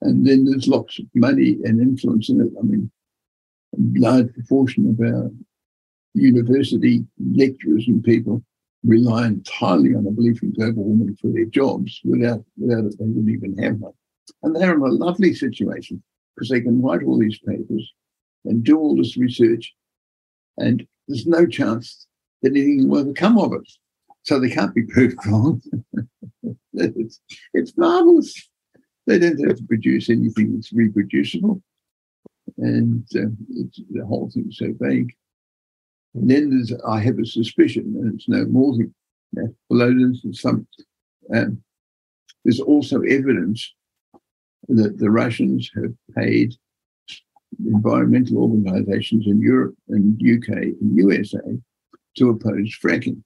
[0.00, 2.52] And then there's lots of money and influence in it.
[2.58, 2.90] I mean,
[3.74, 5.30] a large proportion of our
[6.14, 8.42] university lecturers and people
[8.84, 12.00] rely entirely on a belief in global warming for their jobs.
[12.04, 13.92] Without, without it, they wouldn't even have one.
[14.42, 16.02] And they're in a lovely situation
[16.34, 17.92] because they can write all these papers
[18.44, 19.74] and do all this research
[20.58, 22.06] and there's no chance
[22.42, 23.68] that anything will ever come of it.
[24.22, 25.62] So they can't be proved wrong.
[26.74, 27.20] it's,
[27.54, 28.48] it's marvelous.
[29.06, 31.62] They don't have to produce anything that's reproducible.
[32.58, 33.30] And uh,
[33.90, 35.14] the whole thing's so vague.
[36.14, 38.94] And then there's, I have a suspicion, and it's no more than
[39.34, 40.66] that, below there's some,
[41.34, 41.62] um,
[42.44, 43.74] there's also evidence
[44.68, 46.54] that the Russians have paid
[47.66, 50.48] environmental organizations in Europe and UK
[50.80, 51.40] and USA
[52.16, 53.22] to oppose fracking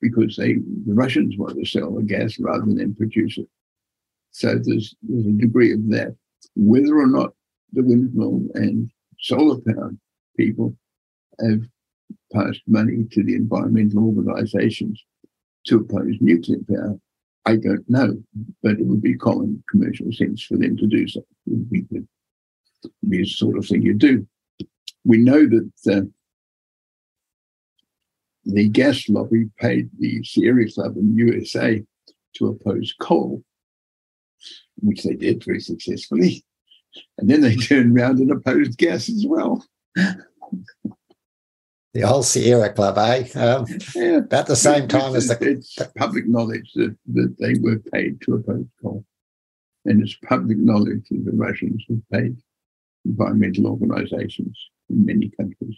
[0.00, 3.48] because they the Russians want to sell the gas rather than produce it.
[4.30, 6.16] So there's there's a degree of that.
[6.56, 7.32] Whether or not
[7.72, 9.92] the windmill and solar power
[10.36, 10.74] people
[11.40, 11.62] have
[12.32, 15.04] passed money to the environmental organizations
[15.66, 16.98] to oppose nuclear power,
[17.44, 18.22] I don't know,
[18.62, 21.20] but it would be common commercial sense for them to do so.
[21.20, 22.02] It would be be
[23.02, 24.26] the sort of thing you do.
[25.04, 26.06] We know that uh,
[28.44, 31.82] the gas lobby paid the Sierra Club in USA
[32.36, 33.42] to oppose coal,
[34.76, 36.44] which they did very successfully.
[37.18, 39.64] And then they turned around and opposed gas as well.
[41.92, 43.28] The whole Sierra Club, eh?
[43.34, 43.66] Um,
[43.96, 44.18] yeah.
[44.18, 45.50] About the same time it's, as the.
[45.50, 49.04] It's public knowledge that, that they were paid to oppose coal.
[49.86, 52.36] And it's public knowledge that the Russians were paid
[53.04, 55.76] environmental organizations in many countries.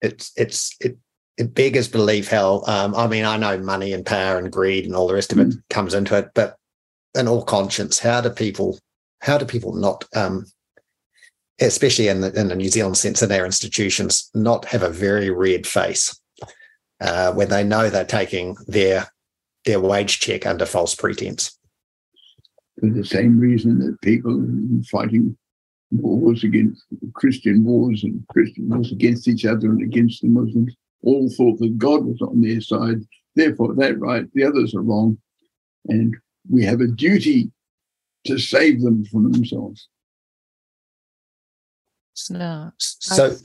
[0.00, 0.98] It's it's it
[1.36, 4.94] it beggars belief how um, I mean I know money and power and greed and
[4.94, 5.62] all the rest of it mm.
[5.70, 6.56] comes into it, but
[7.14, 8.78] in all conscience, how do people
[9.20, 10.44] how do people not um,
[11.60, 15.30] especially in the, in the New Zealand sense in their institutions, not have a very
[15.30, 16.18] red face
[17.00, 19.08] uh, when they know they're taking their
[19.64, 21.57] their wage check under false pretense.
[22.80, 24.40] For the same reason that people
[24.90, 25.36] fighting
[25.90, 31.30] wars against Christian wars and Christian wars against each other and against the Muslims all
[31.30, 32.98] thought that God was on their side.
[33.34, 35.18] Therefore, they're right, the others are wrong.
[35.86, 36.16] And
[36.50, 37.50] we have a duty
[38.26, 39.88] to save them from themselves.
[42.30, 42.72] No.
[42.78, 43.36] So,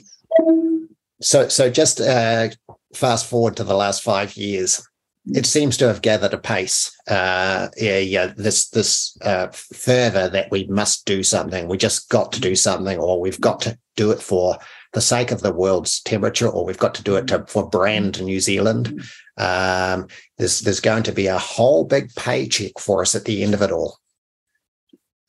[1.22, 2.50] so, so just uh,
[2.94, 4.86] fast forward to the last five years
[5.26, 6.92] it seems to have gathered a pace.
[7.08, 11.68] Uh, yeah, yeah, this this uh, further that we must do something.
[11.68, 14.58] We just got to do something, or we've got to do it for
[14.92, 18.22] the sake of the world's temperature, or we've got to do it to, for brand
[18.22, 19.02] New Zealand.
[19.38, 20.08] Um,
[20.38, 23.62] there's there's going to be a whole big paycheck for us at the end of
[23.62, 24.00] it all.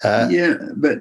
[0.02, 0.98] Uh, yeah, but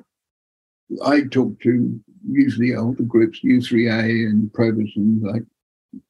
[1.04, 5.44] I talk to usually older groups, U3A and Probus, and like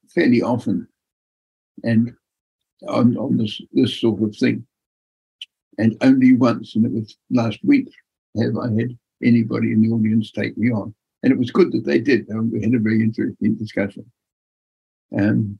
[0.10, 0.88] fairly often,
[1.84, 2.14] and
[2.88, 4.66] on, on this, this sort of thing.
[5.78, 7.90] And only once, and it was last week,
[8.38, 10.94] have I had anybody in the audience take me on.
[11.24, 12.28] And it was good that they did.
[12.30, 14.06] We had a very interesting discussion.
[15.18, 15.60] Um,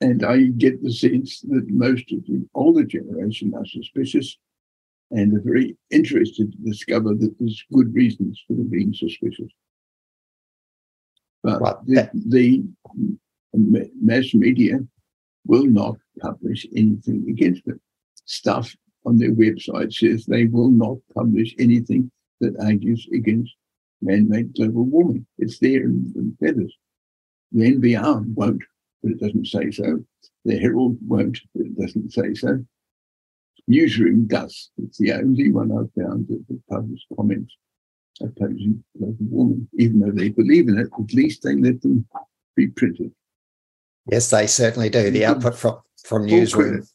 [0.00, 4.36] and I get the sense that most of the older generation are suspicious
[5.10, 9.50] and are very interested to discover that there's good reasons for them being suspicious.
[11.42, 12.64] But well, the, the
[13.52, 14.78] mass media
[15.46, 17.80] will not publish anything against it.
[18.24, 18.74] Stuff
[19.04, 23.54] on their website says they will not publish anything that argues against
[24.00, 25.26] man-made global warming.
[25.38, 26.74] It's there in, in feathers.
[27.52, 28.62] The NBR won't,
[29.02, 30.04] but it doesn't say so.
[30.44, 32.64] The Herald won't, but it doesn't say so.
[33.66, 34.70] Newsroom does.
[34.78, 37.54] It's the only one I've found that, that publishes comments
[38.20, 39.68] opposing global warming.
[39.78, 42.06] Even though they believe in it, at least they let them
[42.56, 43.12] be printed.
[44.10, 45.10] Yes, they certainly do.
[45.10, 46.86] The output from from newsroom,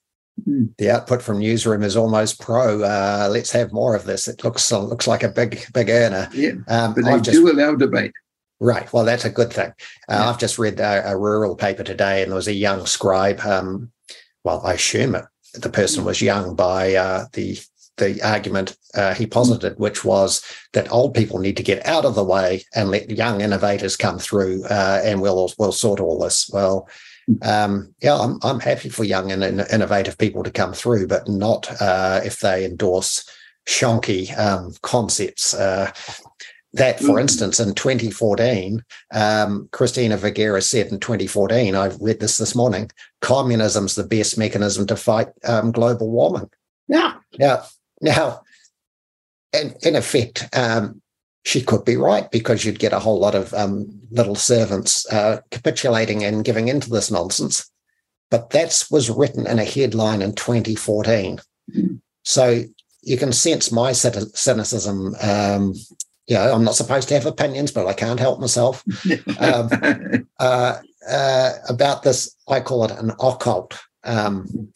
[0.46, 0.66] hmm.
[0.78, 2.84] the output from newsroom is almost pro.
[2.84, 4.28] Uh, let's have more of this.
[4.28, 6.30] It looks uh, looks like a big big earner.
[6.34, 8.14] Yeah, um, but they I've do just, allow debate.
[8.60, 8.92] Right.
[8.92, 9.70] Well, that's a good thing.
[10.10, 10.30] Uh, yeah.
[10.30, 13.40] I've just read a, a, rural paper today, and there was a young scribe.
[13.40, 13.92] Um,
[14.44, 17.58] well, I assume it, the person was young by uh, the
[18.00, 20.44] the argument uh, he posited, which was
[20.74, 24.18] that old people need to get out of the way and let young innovators come
[24.20, 26.50] through, uh, and we'll we'll sort all this.
[26.52, 26.90] Well,
[27.42, 31.28] um, yeah, I'm I'm happy for young and, and, innovative people to come through, but
[31.28, 33.24] not uh, if they endorse
[33.68, 35.54] shonky um, concepts.
[35.54, 35.92] Uh,
[36.74, 37.22] that, for mm.
[37.22, 42.92] instance, in 2014, um, Christina Figueres said in 2014, I read this this morning,
[43.22, 46.50] communism's the best mechanism to fight um, global warming.
[46.88, 47.16] Yeah.
[47.32, 47.64] Yeah.
[48.02, 48.42] Now,
[49.54, 51.02] in, in effect, um,
[51.44, 55.42] she could be right because you'd get a whole lot of um, little servants uh,
[55.52, 57.70] capitulating and giving into this nonsense.
[58.30, 61.40] But that was written in a headline in 2014.
[61.72, 61.96] Mm-hmm.
[62.24, 62.64] So
[63.02, 65.16] you can sense my cynicism.
[65.22, 65.74] Um,
[66.28, 68.84] you know, I'm not supposed to have opinions, but I can't help myself
[69.40, 69.70] um,
[70.38, 70.78] uh,
[71.10, 72.36] uh, about this.
[72.48, 73.80] I call it an occult.
[74.04, 74.72] Um,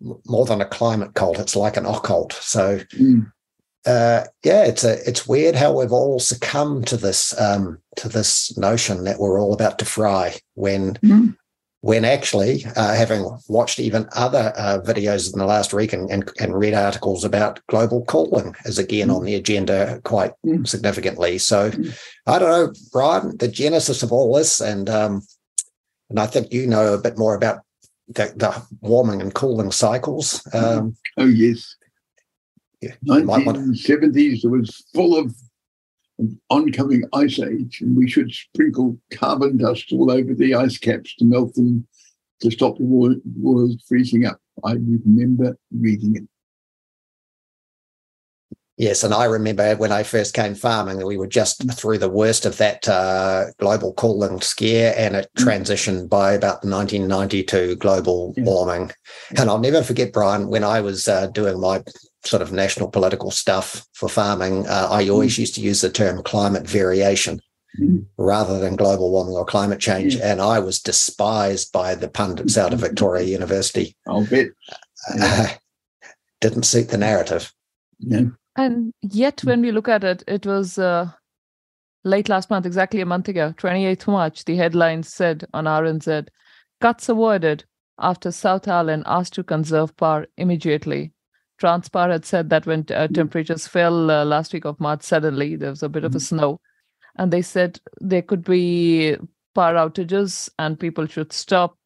[0.00, 1.38] more than a climate cult.
[1.38, 2.32] It's like an occult.
[2.34, 3.30] So, mm.
[3.86, 8.56] uh, yeah, it's a it's weird how we've all succumbed to this um, to this
[8.56, 10.94] notion that we're all about to fry when.
[10.96, 11.36] Mm.
[11.82, 16.30] When actually, uh, having watched even other uh, videos in the last week and, and,
[16.38, 19.16] and, read articles about global cooling is again mm.
[19.16, 20.68] on the agenda quite mm.
[20.68, 21.38] significantly.
[21.38, 21.98] So, mm.
[22.26, 25.22] I don't know, Bryan, the genesis of all this, and um,
[26.10, 27.62] and I think you know a bit more about
[28.10, 30.46] the, the warming and cooling cycles.
[30.52, 31.76] Um, oh yes,
[32.80, 35.34] yeah, 1970s it was full of
[36.18, 41.14] an oncoming ice age, and we should sprinkle carbon dust all over the ice caps
[41.16, 41.86] to melt them
[42.40, 44.40] to stop the world freezing up.
[44.64, 46.28] I remember reading it.
[48.80, 52.46] Yes, and I remember when I first came farming, we were just through the worst
[52.46, 55.44] of that uh, global cooling scare, and it mm.
[55.44, 58.90] transitioned by about 1992 global warming.
[59.36, 61.82] And I'll never forget, Bryan, when I was uh, doing my
[62.24, 65.12] sort of national political stuff for farming, uh, I mm.
[65.12, 65.40] always mm.
[65.40, 67.42] used to use the term climate variation.
[67.78, 68.06] Mm.
[68.16, 70.32] Rather than global warming or climate change, yeah.
[70.32, 73.94] and I was despised by the pundits out of Victoria University.
[74.08, 74.48] I'll bet.
[75.14, 75.56] Yeah.
[76.40, 77.52] didn't suit the narrative.
[77.98, 78.22] Yeah.
[78.60, 81.10] And yet, when we look at it, it was uh,
[82.04, 86.28] late last month, exactly a month ago, 28th March, the headline said on RNZ
[86.82, 87.64] cuts avoided
[87.98, 91.12] after South Island asked to conserve power immediately.
[91.58, 95.70] Transpower had said that when uh, temperatures fell uh, last week of March, suddenly there
[95.70, 96.06] was a bit mm-hmm.
[96.06, 96.36] of a mm-hmm.
[96.36, 96.60] snow.
[97.16, 99.16] And they said there could be
[99.54, 101.76] power outages and people should stop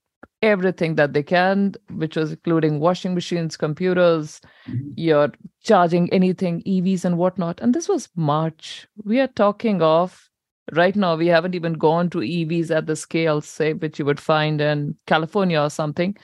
[0.44, 4.90] everything that they can, which was including washing machines, computers, mm-hmm.
[4.96, 5.32] you're
[5.62, 7.60] charging anything, EVs and whatnot.
[7.60, 8.86] And this was March.
[9.04, 10.30] We are talking of
[10.72, 14.20] right now, we haven't even gone to EVs at the scale, say, which you would
[14.20, 16.16] find in California or something.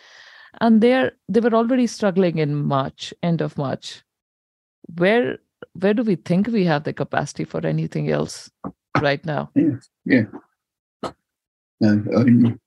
[0.61, 4.03] And they're they were already struggling in March, end of March.
[4.99, 5.39] Where
[5.75, 8.51] where do we think we have the capacity for anything else
[9.01, 9.51] right now?
[9.55, 10.25] Yeah, yeah.
[11.81, 12.59] No, I mean,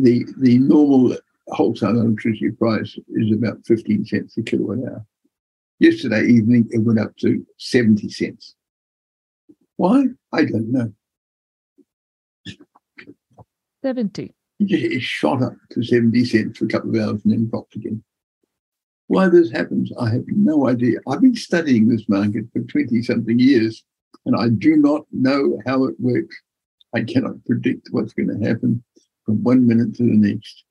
[0.00, 1.16] the the normal
[1.48, 5.06] wholesale electricity price is about 15 cents a kilowatt hour.
[5.78, 8.54] Yesterday evening, it went up to 70 cents.
[9.76, 10.06] Why?
[10.32, 10.92] I don't know.
[13.82, 14.32] 70.
[14.60, 18.02] It shot up to 70 cents for a couple of hours and then dropped again.
[19.08, 21.00] Why this happens, I have no idea.
[21.08, 23.84] I've been studying this market for 20 something years
[24.24, 26.40] and I do not know how it works.
[26.94, 28.84] I cannot predict what's going to happen
[29.24, 30.64] from one minute to the next.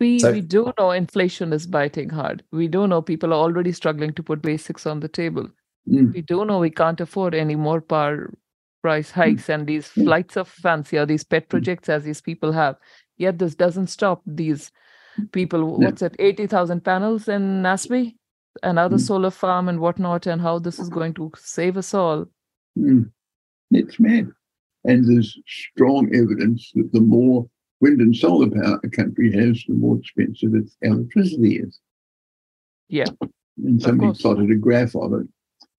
[0.00, 2.44] We, so, we do know inflation is biting hard.
[2.52, 5.48] We do know people are already struggling to put basics on the table.
[5.88, 6.14] Mm.
[6.14, 8.32] We do know we can't afford any more power
[8.80, 9.20] price hmm.
[9.20, 9.54] hikes mm.
[9.54, 10.04] and these mm.
[10.04, 11.48] flights of fancy or these pet hmm.
[11.48, 12.76] projects as these people have.
[13.16, 14.70] Yet this doesn't stop these
[15.32, 15.78] people.
[15.78, 16.14] What's it?
[16.18, 18.14] 80,000 panels in Naseby?
[18.62, 19.02] Another hmm.
[19.02, 22.26] solar farm and whatnot, and how this is going to save us all.
[23.70, 24.30] It's mad.
[24.88, 27.46] And there's strong evidence that the more
[27.80, 31.78] wind and solar power a country has, the more expensive its electricity is.
[32.88, 33.04] Yeah.
[33.62, 35.26] And somebody plotted a graph of it.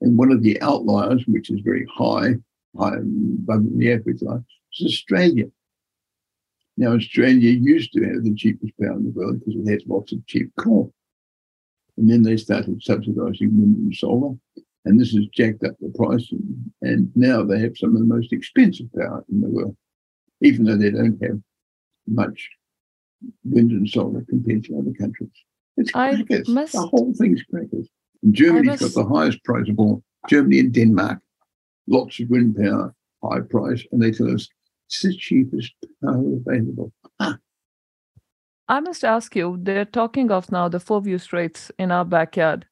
[0.01, 2.35] And one of the outliers, which is very high,
[2.77, 4.45] high above the average line,
[4.79, 5.45] is Australia.
[6.77, 10.11] Now, Australia used to have the cheapest power in the world because it had lots
[10.13, 10.93] of cheap coal.
[11.97, 14.35] And then they started subsidizing wind and solar
[14.85, 16.31] and this has jacked up the price.
[16.81, 19.75] And now they have some of the most expensive power in the world,
[20.41, 21.39] even though they don't have
[22.07, 22.49] much
[23.43, 25.29] wind and solar compared to other countries.
[25.77, 26.47] It's crackers.
[26.47, 27.89] Must, the whole thing's crackers.
[28.23, 30.03] And Germany's must, got the highest price of all.
[30.27, 31.19] Germany and Denmark,
[31.87, 34.47] lots of wind power, high price, and they tell us
[34.87, 35.73] it's the cheapest
[36.03, 36.91] power available.
[37.19, 37.37] Ah.
[38.67, 42.65] I must ask you, they're talking of now the Foveaux Straits in our backyard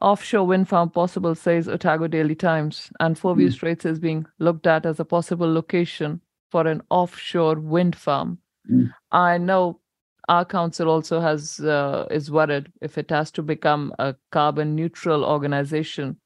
[0.00, 3.52] offshore wind farm possible, says Otago Daily Times, and Foveaux mm.
[3.52, 6.20] Straits is being looked at as a possible location
[6.50, 8.38] for an offshore wind farm.
[8.70, 8.92] Mm.
[9.12, 9.80] I know
[10.28, 15.24] our council also has uh, is worried if it has to become a carbon neutral
[15.24, 16.16] organization.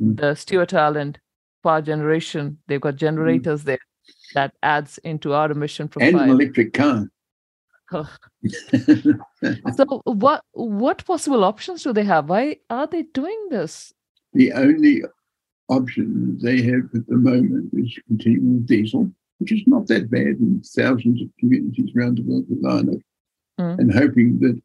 [0.00, 0.16] Mm.
[0.20, 1.18] The Stewart Island
[1.62, 3.78] power generation, they've got generators there
[4.34, 6.08] that adds into our emission profile.
[6.08, 7.08] And an electric car.
[7.90, 8.06] so
[10.04, 12.28] what what possible options do they have?
[12.28, 13.92] Why are they doing this?
[14.34, 15.02] The only
[15.68, 20.38] option they have at the moment is continuing with diesel, which is not that bad
[20.40, 23.02] in thousands of communities around the world rely on it.
[23.60, 23.78] Mm.
[23.78, 24.60] And hoping that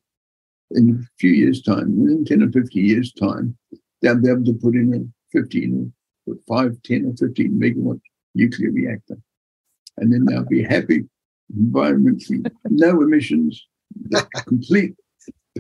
[0.72, 3.58] in a few years' time, in 10 or 50 years' time,
[4.02, 5.94] they'll be able to put in a 15
[6.28, 8.00] or 5, 10 or 15 megawatt
[8.36, 9.18] nuclear reactor.
[9.98, 11.04] And then they'll be happy
[11.58, 13.66] environmentally no emissions,
[14.48, 14.96] complete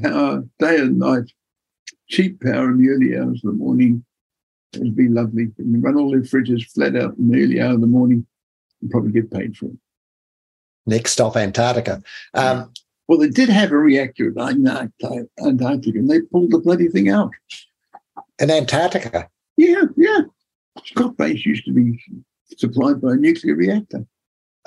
[0.01, 1.31] power day and night,
[2.09, 4.03] cheap power in the early hours of the morning.
[4.73, 5.43] It would be lovely.
[5.43, 8.25] You can run all their fridges flat out in the early hour of the morning
[8.81, 9.77] and probably get paid for it.
[10.85, 12.01] Next stop, Antarctica.
[12.33, 12.71] Um,
[13.07, 17.31] well, they did have a reactor at Antarctica, and they pulled the bloody thing out.
[18.39, 19.29] In Antarctica?
[19.55, 20.21] Yeah, yeah.
[20.83, 22.01] Scott Base used to be
[22.57, 24.05] supplied by a nuclear reactor.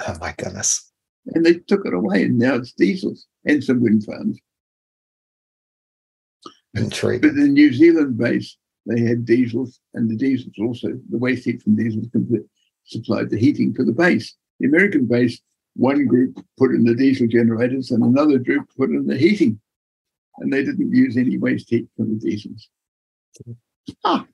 [0.06, 0.85] Oh, my goodness
[1.34, 4.38] and they took it away, and now it's diesels and some wind farms.
[6.74, 7.20] Intriguing.
[7.22, 11.62] But the New Zealand base, they had diesels, and the diesels also, the waste heat
[11.62, 12.06] from diesels
[12.84, 14.34] supplied the heating for the base.
[14.60, 15.40] The American base,
[15.74, 19.60] one group put in the diesel generators, and another group put in the heating,
[20.38, 22.68] and they didn't use any waste heat from the diesels.
[24.04, 24.26] Ah,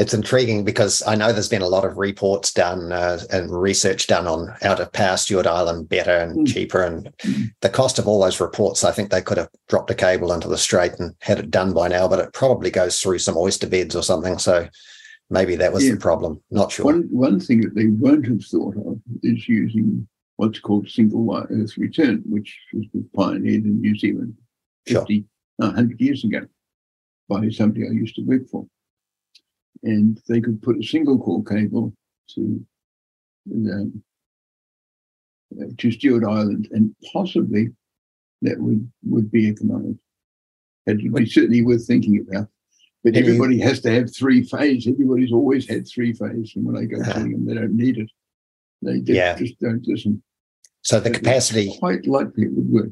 [0.00, 4.06] it's intriguing because I know there's been a lot of reports done uh, and research
[4.06, 6.50] done on out of power Stewart Island better and mm.
[6.50, 6.82] cheaper.
[6.82, 7.12] And
[7.60, 10.48] the cost of all those reports, I think they could have dropped a cable into
[10.48, 13.68] the strait and had it done by now, but it probably goes through some oyster
[13.68, 14.38] beds or something.
[14.38, 14.70] So
[15.28, 15.92] maybe that was yeah.
[15.92, 16.40] the problem.
[16.50, 16.86] Not sure.
[16.86, 21.46] One, one thing that they won't have thought of is using what's called single wire
[21.50, 24.34] earth return, which was pioneered in New Zealand
[24.86, 25.68] 50, sure.
[25.68, 26.46] 100 years ago
[27.28, 28.66] by somebody I used to work for.
[29.82, 31.92] And they could put a single core cable
[32.34, 32.64] to
[33.52, 34.02] um,
[35.78, 37.70] to Stewart Island, and possibly
[38.42, 39.96] that would would be economic.
[40.86, 42.48] Would be certainly worth thinking about.
[43.04, 44.86] But Have you- everybody has to have three phase.
[44.86, 47.12] Everybody's always had three phase, and when I go Uh-huh.
[47.12, 48.10] telling them they don't need it,
[48.82, 49.36] they just, Yeah.
[49.36, 50.22] just don't listen.
[50.82, 52.90] So the But capacity, Quite likely it would work.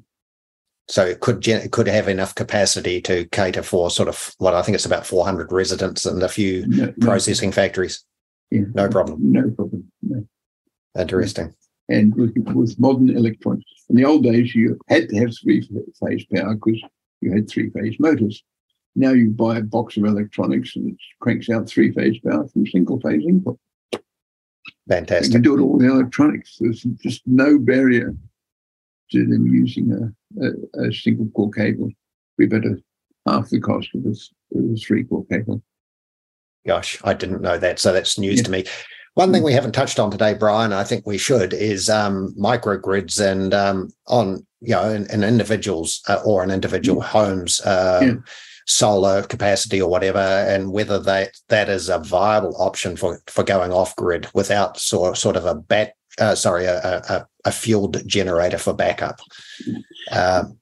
[0.89, 4.63] So it could it could have enough capacity to cater for sort of what I
[4.63, 8.05] think it's about 400 residents and a few No, no- processing factories.
[8.51, 9.19] yeah, no problem.
[9.33, 9.91] No problem.
[10.03, 10.25] No.
[10.99, 11.55] Interesting.
[11.89, 13.65] and with, with modern electronics.
[13.91, 15.61] In the old days, you had to have three
[16.03, 16.81] phase power because
[17.21, 18.43] you had three phase motors.
[18.97, 22.67] Now you buy a box of electronics and it cranks out three phase power from
[22.67, 23.59] single phase input.
[23.93, 24.01] You
[24.89, 25.33] Fantastic.
[25.33, 26.57] can do it all with electronics.
[26.59, 28.15] There's just no barrier
[29.13, 31.91] to them using a, a, a single core cable.
[32.37, 32.79] We better
[33.27, 35.63] half the cost of this, of this three core cable.
[36.67, 37.79] Gosh, I didn't know that.
[37.79, 38.43] So that's news Yeah.
[38.45, 38.65] to me.
[39.15, 43.19] One thing we haven't touched on today, Bryan, I think we should, is um, microgrids
[43.21, 48.15] and um, on, you know, in, in individuals uh, or in individual homes, um, Yeah.
[48.69, 53.73] solar capacity or whatever, and whether that that is a viable option for for going
[53.73, 58.59] off grid without sort sort of a bat, uh, sorry, a, a, a fueled generator
[58.59, 59.21] for backup.
[60.13, 60.59] Um,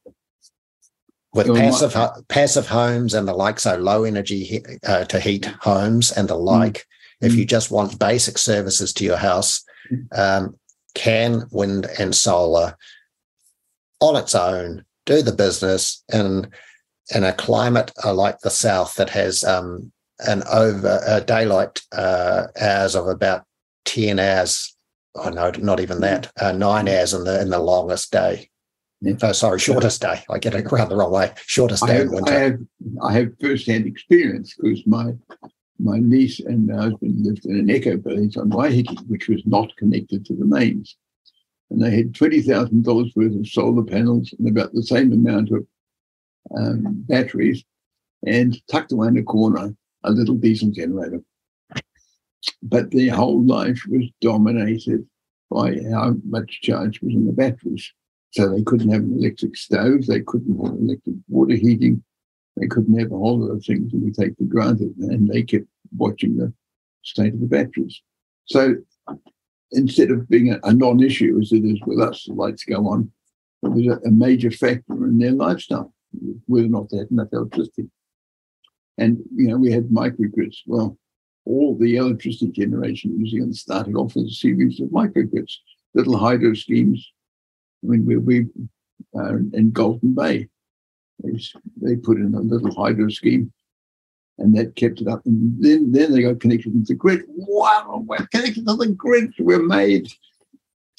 [1.34, 5.44] with passive ho- passive homes and the like, so low energy he- uh, to heat
[5.60, 6.86] homes and the like.
[7.20, 9.64] If you just want basic services to your house,
[10.12, 10.56] um,
[10.94, 12.76] can wind and solar
[14.00, 16.50] on its own do the business in
[17.14, 22.46] in a climate uh, like the south that has um, an over uh, daylight uh,
[22.60, 23.44] hours of about
[23.84, 24.75] ten hours.
[25.18, 26.30] Oh no, not even that.
[26.40, 28.50] Uh, nine hours in the in the longest day.
[29.00, 29.14] Yeah.
[29.22, 30.24] Oh, sorry, shortest day.
[30.30, 31.32] I get it around the wrong way.
[31.46, 32.38] Shortest I day have, in I winter.
[32.38, 32.58] have,
[33.02, 35.12] I have first-hand experience because my
[35.78, 39.74] my niece and my husband lived in an eco village on Waiheke, which was not
[39.76, 40.96] connected to the mains,
[41.70, 45.50] and they had twenty thousand dollars worth of solar panels and about the same amount
[45.50, 45.66] of
[46.56, 47.64] um, batteries,
[48.26, 49.74] and tucked away in a corner
[50.04, 51.20] a little diesel generator.
[52.62, 55.06] But their whole life was dominated
[55.50, 57.92] by how much charge was in the batteries.
[58.32, 62.02] So they couldn't have an electric stove, they couldn't have electric water heating,
[62.56, 65.42] they couldn't have a whole lot of things that we take for granted, and they
[65.42, 65.66] kept
[65.96, 66.52] watching the
[67.02, 68.02] state of the batteries.
[68.46, 68.74] So
[69.72, 73.10] instead of being a, a non-issue as it is with us, the lights go on,
[73.62, 75.92] it was a, a major factor in their lifestyle,
[76.46, 77.88] whether or not they had enough electricity.
[78.98, 80.58] And you know, we had microgrids.
[80.66, 80.98] Well,
[81.46, 85.52] all the electricity generation in New Zealand started off with a series of microgrids,
[85.94, 87.10] little hydro schemes.
[87.84, 88.46] I mean, we, we
[89.18, 90.48] uh, in Golden Bay,
[91.22, 91.40] they,
[91.80, 93.52] they put in a little hydro scheme
[94.38, 95.24] and that kept it up.
[95.24, 97.22] And then, then they got connected to the grid.
[97.28, 99.32] Wow, we're connected to the grid.
[99.38, 100.08] We're made.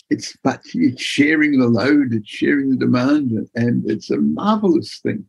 [0.09, 5.25] It's but it's sharing the load, it's sharing the demand, and it's a marvelous thing.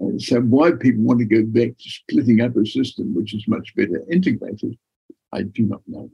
[0.00, 3.46] And so why people want to go back to splitting up a system which is
[3.46, 4.76] much better integrated,
[5.32, 6.10] I do not know.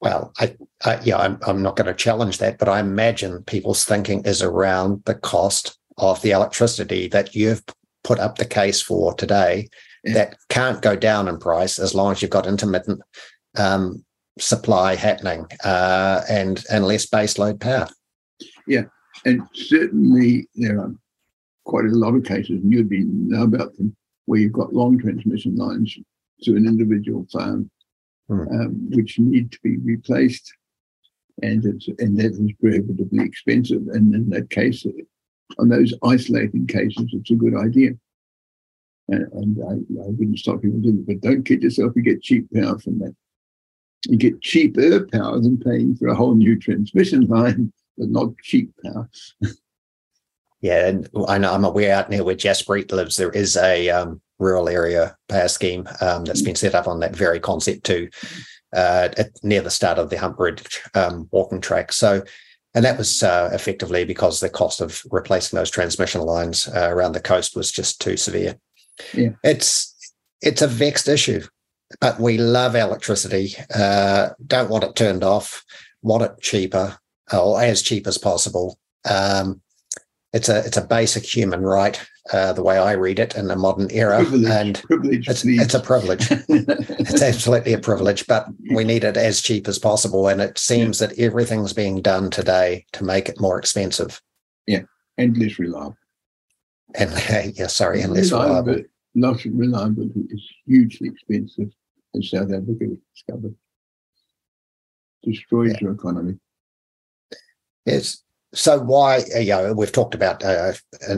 [0.00, 0.54] Well, I,
[0.84, 4.42] I yeah, I'm, I'm not going to challenge that, but I imagine people's thinking is
[4.42, 7.62] around the cost of the electricity that you've
[8.04, 9.68] put up the case for today
[10.04, 10.14] Yeah.
[10.14, 13.00] that can't go down in price as long as you've got intermittent
[13.58, 14.04] um,
[14.38, 17.88] supply happening uh, and and less baseload power.
[18.68, 18.84] Yeah,
[19.24, 20.94] and certainly there are
[21.68, 24.98] quite a lot of cases, and you'd be know about them, where you've got long
[24.98, 25.96] transmission lines
[26.42, 27.70] to an individual farm,
[28.28, 28.46] Hmm.
[28.50, 30.52] um, which need to be replaced,
[31.42, 33.86] and it's and that is prohibitively expensive.
[33.88, 34.84] And in that case,
[35.58, 37.92] on those isolated cases, it's a good idea.
[39.08, 39.72] And, and I,
[40.04, 41.92] I wouldn't stop people doing it, but don't kid yourself.
[41.96, 43.14] You get cheap power from that.
[44.06, 48.70] You get cheaper power than paying for a whole new transmission line, but not cheap
[48.84, 49.08] power.
[50.60, 54.20] Yeah, and I know I'm aware out near where Jaspreet lives, there is a um,
[54.38, 58.08] rural area power scheme um, that's been set up on that very concept too,
[58.74, 61.92] uh, at, near the start of the Hump Ridge um, walking track.
[61.92, 62.22] So,
[62.74, 67.12] and that was uh, effectively because the cost of replacing those transmission lines uh, around
[67.12, 68.58] the coast was just too severe.
[69.14, 69.30] Yeah.
[69.44, 69.94] it's
[70.42, 71.42] it's a vexed issue,
[72.00, 73.54] but we love electricity.
[73.72, 75.64] Uh, don't want it turned off.
[76.02, 76.98] Want it cheaper
[77.32, 78.78] or as cheap as possible.
[79.08, 79.60] Um,
[80.32, 82.00] it's a it's a basic human right,
[82.32, 85.28] uh, the way I read it in the modern era, privilege, and privilege.
[85.28, 86.30] it's it's a privilege.
[86.50, 90.28] It's absolutely a privilege, but we need it as cheap as possible.
[90.28, 94.20] And it seems that everything's being done today to make it more expensive
[94.66, 94.82] Yeah,
[95.16, 95.96] and less reliable.
[96.94, 97.10] and
[97.56, 98.82] yeah, sorry, and less reliable.
[99.14, 101.70] loss of reliability is hugely expensive,
[102.14, 103.54] as South Africa discovered.
[105.24, 105.78] Destroys Yeah.
[105.80, 106.38] your economy.
[107.86, 108.22] Yes.
[108.54, 110.72] So why, uh, you know, we've talked about uh,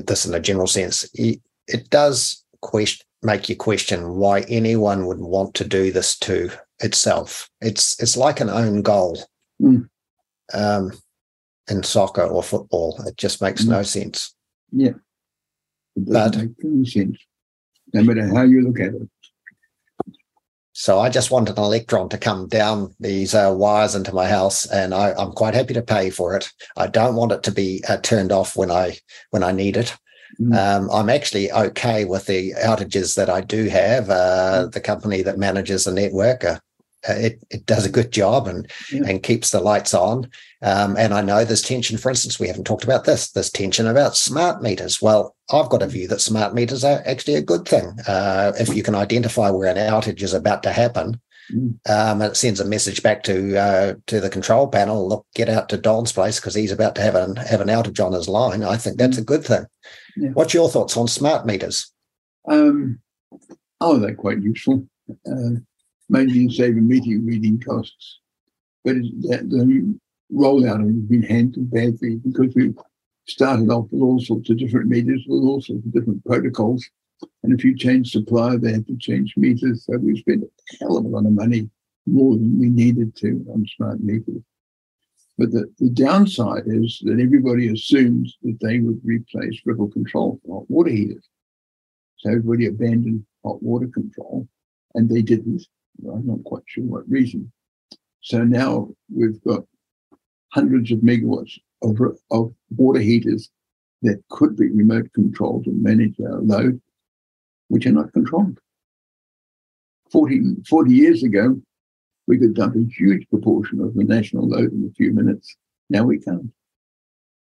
[0.06, 1.08] this in a general sense.
[1.14, 6.50] It does question, make you question why anyone would want to do this to
[6.80, 7.48] itself.
[7.60, 9.18] It's it's like an own goal
[9.62, 9.88] Mm.
[10.54, 10.90] um,
[11.68, 12.98] in soccer or football.
[13.06, 14.34] It just makes no sense.
[14.72, 14.94] It
[16.06, 17.18] doesn't But- make any sense,
[17.92, 19.08] no matter how you look at it.
[20.80, 24.64] So I just want an electron to come down these uh, wires into my house,
[24.64, 26.50] and I, I'm quite happy to pay for it.
[26.74, 28.96] I don't want it to be uh, turned off when I
[29.28, 29.94] when I need it.
[30.40, 30.56] Mm.
[30.56, 34.08] Um, I'm actually okay with the outages that I do have.
[34.08, 34.72] Uh, Mm.
[34.72, 36.58] the company that manages the network, uh,
[37.08, 39.02] it it does a good job and Yeah.
[39.06, 40.28] and keeps the lights on.
[40.62, 41.96] Um, and I know there's tension.
[41.96, 43.30] For instance, we haven't talked about this.
[43.30, 45.00] There's tension about smart meters.
[45.00, 47.92] Well, I've got a view that smart meters are actually a good thing.
[48.06, 51.20] Uh, if you can identify where an outage is about to happen,
[51.52, 51.74] Mm.
[51.90, 55.08] um, it sends a message back to uh, to the control panel.
[55.08, 58.04] Look, get out to Don's place because he's about to have an have an outage
[58.04, 58.62] on his line.
[58.62, 59.66] I think that's a good thing.
[60.16, 60.28] Yeah.
[60.34, 61.90] What's your thoughts on smart meters?
[62.48, 63.00] Um,
[63.80, 64.86] oh, they're quite useful,
[65.26, 65.58] uh,
[66.10, 68.20] mainly in saving meeting reading costs.
[68.84, 69.98] But the
[70.32, 72.74] rollout has been handled badly because we
[73.26, 76.84] started off with all sorts of different meters with all sorts of different protocols.
[77.42, 79.84] And if you change supplier, they have to change meters.
[79.86, 81.70] So we spent a hell of a lot of money,
[82.06, 84.42] more than we needed to, on smart meters.
[85.38, 90.60] But the, the downside is that everybody assumes that they would replace ripple control for
[90.60, 91.28] hot water heaters.
[92.18, 94.48] So everybody abandoned hot water control,
[94.94, 95.66] and they didn't.
[95.98, 97.50] I'm not quite sure what reason.
[98.22, 99.64] So now we've got
[100.52, 101.98] hundreds of megawatts of,
[102.30, 103.50] of water heaters
[104.02, 106.80] that could be remote controlled and manage our load,
[107.68, 108.58] which are not controlled.
[110.10, 111.60] 40, 40 years ago,
[112.26, 115.56] we could dump a huge proportion of the national load in a few minutes.
[115.88, 116.50] Now we can't.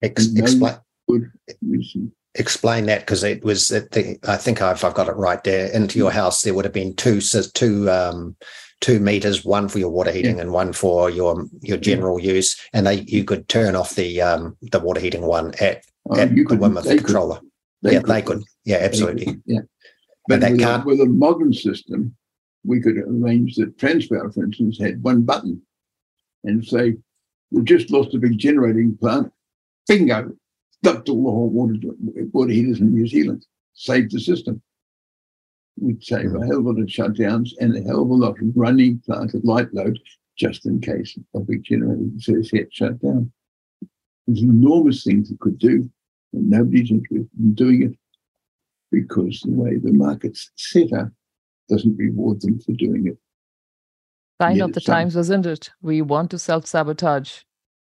[0.03, 0.45] Ex- No.
[0.45, 1.33] explain
[1.63, 2.13] reason.
[2.39, 5.67] Explain that because it was at the, I think I've I've got it right there.
[5.73, 8.37] Into your house, there would have been two two um,
[8.81, 12.87] two meters, one for your water heating and one for your your general use, and
[12.87, 16.45] they you could turn off the um, the water heating one at, Uh, at you
[16.45, 17.41] the could, whim of the they could, controller.
[17.83, 18.43] yeah, they could.
[18.65, 19.41] Yeah, absolutely.
[19.47, 19.61] Yeah.
[20.29, 22.17] But they with, can't- A, with a modern system,
[22.65, 25.63] we could arrange that Transpower, for instance, had one button
[26.43, 26.97] and say,
[27.53, 29.33] we've just lost a big generating plant.
[29.89, 30.33] Bingo,
[30.83, 31.75] dumped all the hot water,
[32.33, 34.63] water heaters in New Zealand, saved the system.
[35.79, 38.41] We'd save a hell of a lot of shutdowns and a hell of a lot
[38.41, 39.99] of running plant at light load
[40.37, 43.33] just in case a big generating says get shut down.
[44.27, 45.89] There's enormous things it could do,
[46.33, 47.99] and nobody's interested in doing it
[48.91, 51.09] because the way the market's set up
[51.69, 53.19] doesn't reward them for doing it.
[54.41, 55.71] Sign of the times, wasn't it?
[55.81, 57.41] We want to self sabotage.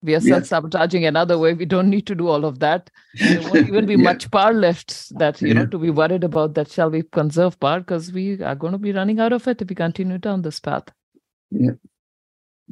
[0.03, 0.35] We are Yeah.
[0.35, 1.53] self sabotaging another way.
[1.53, 2.89] We don't need to do all of that.
[3.13, 4.03] There won't even be Yeah.
[4.03, 6.71] much power left that, you know, to be worried about that.
[6.71, 7.79] Shall we conserve power?
[7.79, 10.59] Because we are going to be running out of it if we continue down this
[10.59, 10.85] path.
[11.51, 11.71] Yeah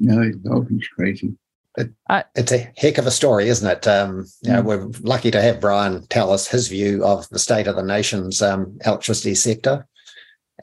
[0.02, 1.34] no, Dolphin's crazy.
[1.78, 3.88] It's a heck of a story, isn't it?
[3.88, 4.66] Um, you know, Mm.
[4.66, 8.42] we're lucky to have Bryan tell us his view of the state of the nation's
[8.42, 9.86] um, electricity sector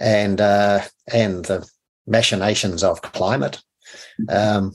[0.00, 0.80] and uh,
[1.12, 1.68] and the
[2.06, 3.60] machinations of climate.
[4.28, 4.72] Um,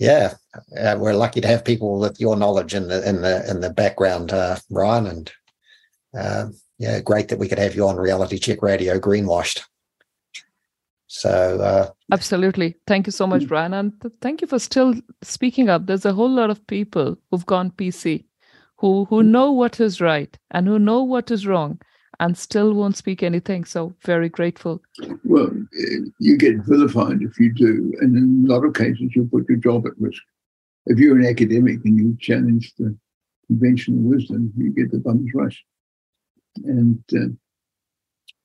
[0.00, 0.34] yeah,
[0.78, 3.70] uh, we're lucky to have people with your knowledge in the in the in the
[3.70, 5.32] background, uh, Bryan, and
[6.14, 9.60] um yeah, great that we could have you on Reality Check Radio, greenwashed.
[11.08, 12.76] So uh, Absolutely.
[12.86, 13.48] Thank you so much, Mm.
[13.48, 13.74] Bryan.
[13.74, 15.84] And th- thank you for still speaking up.
[15.86, 18.24] There's a whole lot of people who've gone PC
[18.78, 21.78] who who know what is right and who know what is wrong
[22.20, 23.64] and still won't speak anything.
[23.64, 24.82] So very grateful.
[25.24, 29.24] Well, eh, you get vilified if you do, and in a lot of cases, you
[29.24, 30.22] put your job at risk.
[30.86, 32.96] If you're an academic and you challenge the
[33.46, 35.64] conventional wisdom, you get the bum's rush.
[36.64, 37.32] And uh,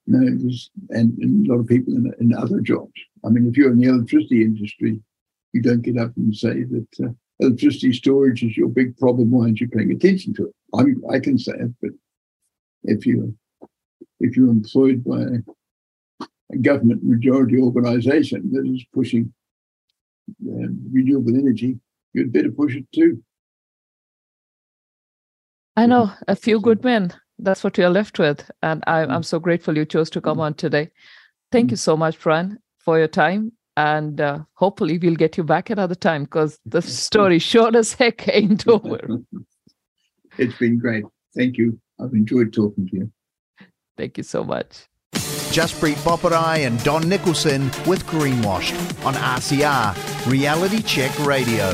[0.08, 2.94] no, there's, and, and a lot of people in, in other jobs.
[3.26, 5.02] I mean, if you're in the electricity industry,
[5.52, 9.32] you don't get up and say that uh, electricity storage is your big problem.
[9.32, 10.56] Why aren't you paying attention to it?
[10.74, 11.92] I'm, I can say it, but
[12.84, 13.36] if you
[14.20, 15.24] if you're employed by
[16.52, 19.34] a government majority organization that is pushing
[20.48, 21.78] uh, renewable energy,
[22.14, 23.22] you'd better push it too.
[25.76, 27.14] I know a few good men.
[27.38, 28.50] That's what we are left with.
[28.62, 30.90] And I, I'm so grateful you chose to come on today.
[31.52, 33.52] Thank you so much, Bryan, for your time.
[33.78, 38.28] And uh, hopefully we'll get you back another time because the story sure as heck
[38.30, 39.20] ain't over.
[40.38, 41.04] it's been great.
[41.36, 41.78] Thank you.
[42.00, 43.12] I've enjoyed talking to you.
[43.98, 44.88] Thank you so much.
[45.56, 51.72] Jaspreet Boparai and Don Nicholson with Greenwashed on RCR, Reality Check Radio.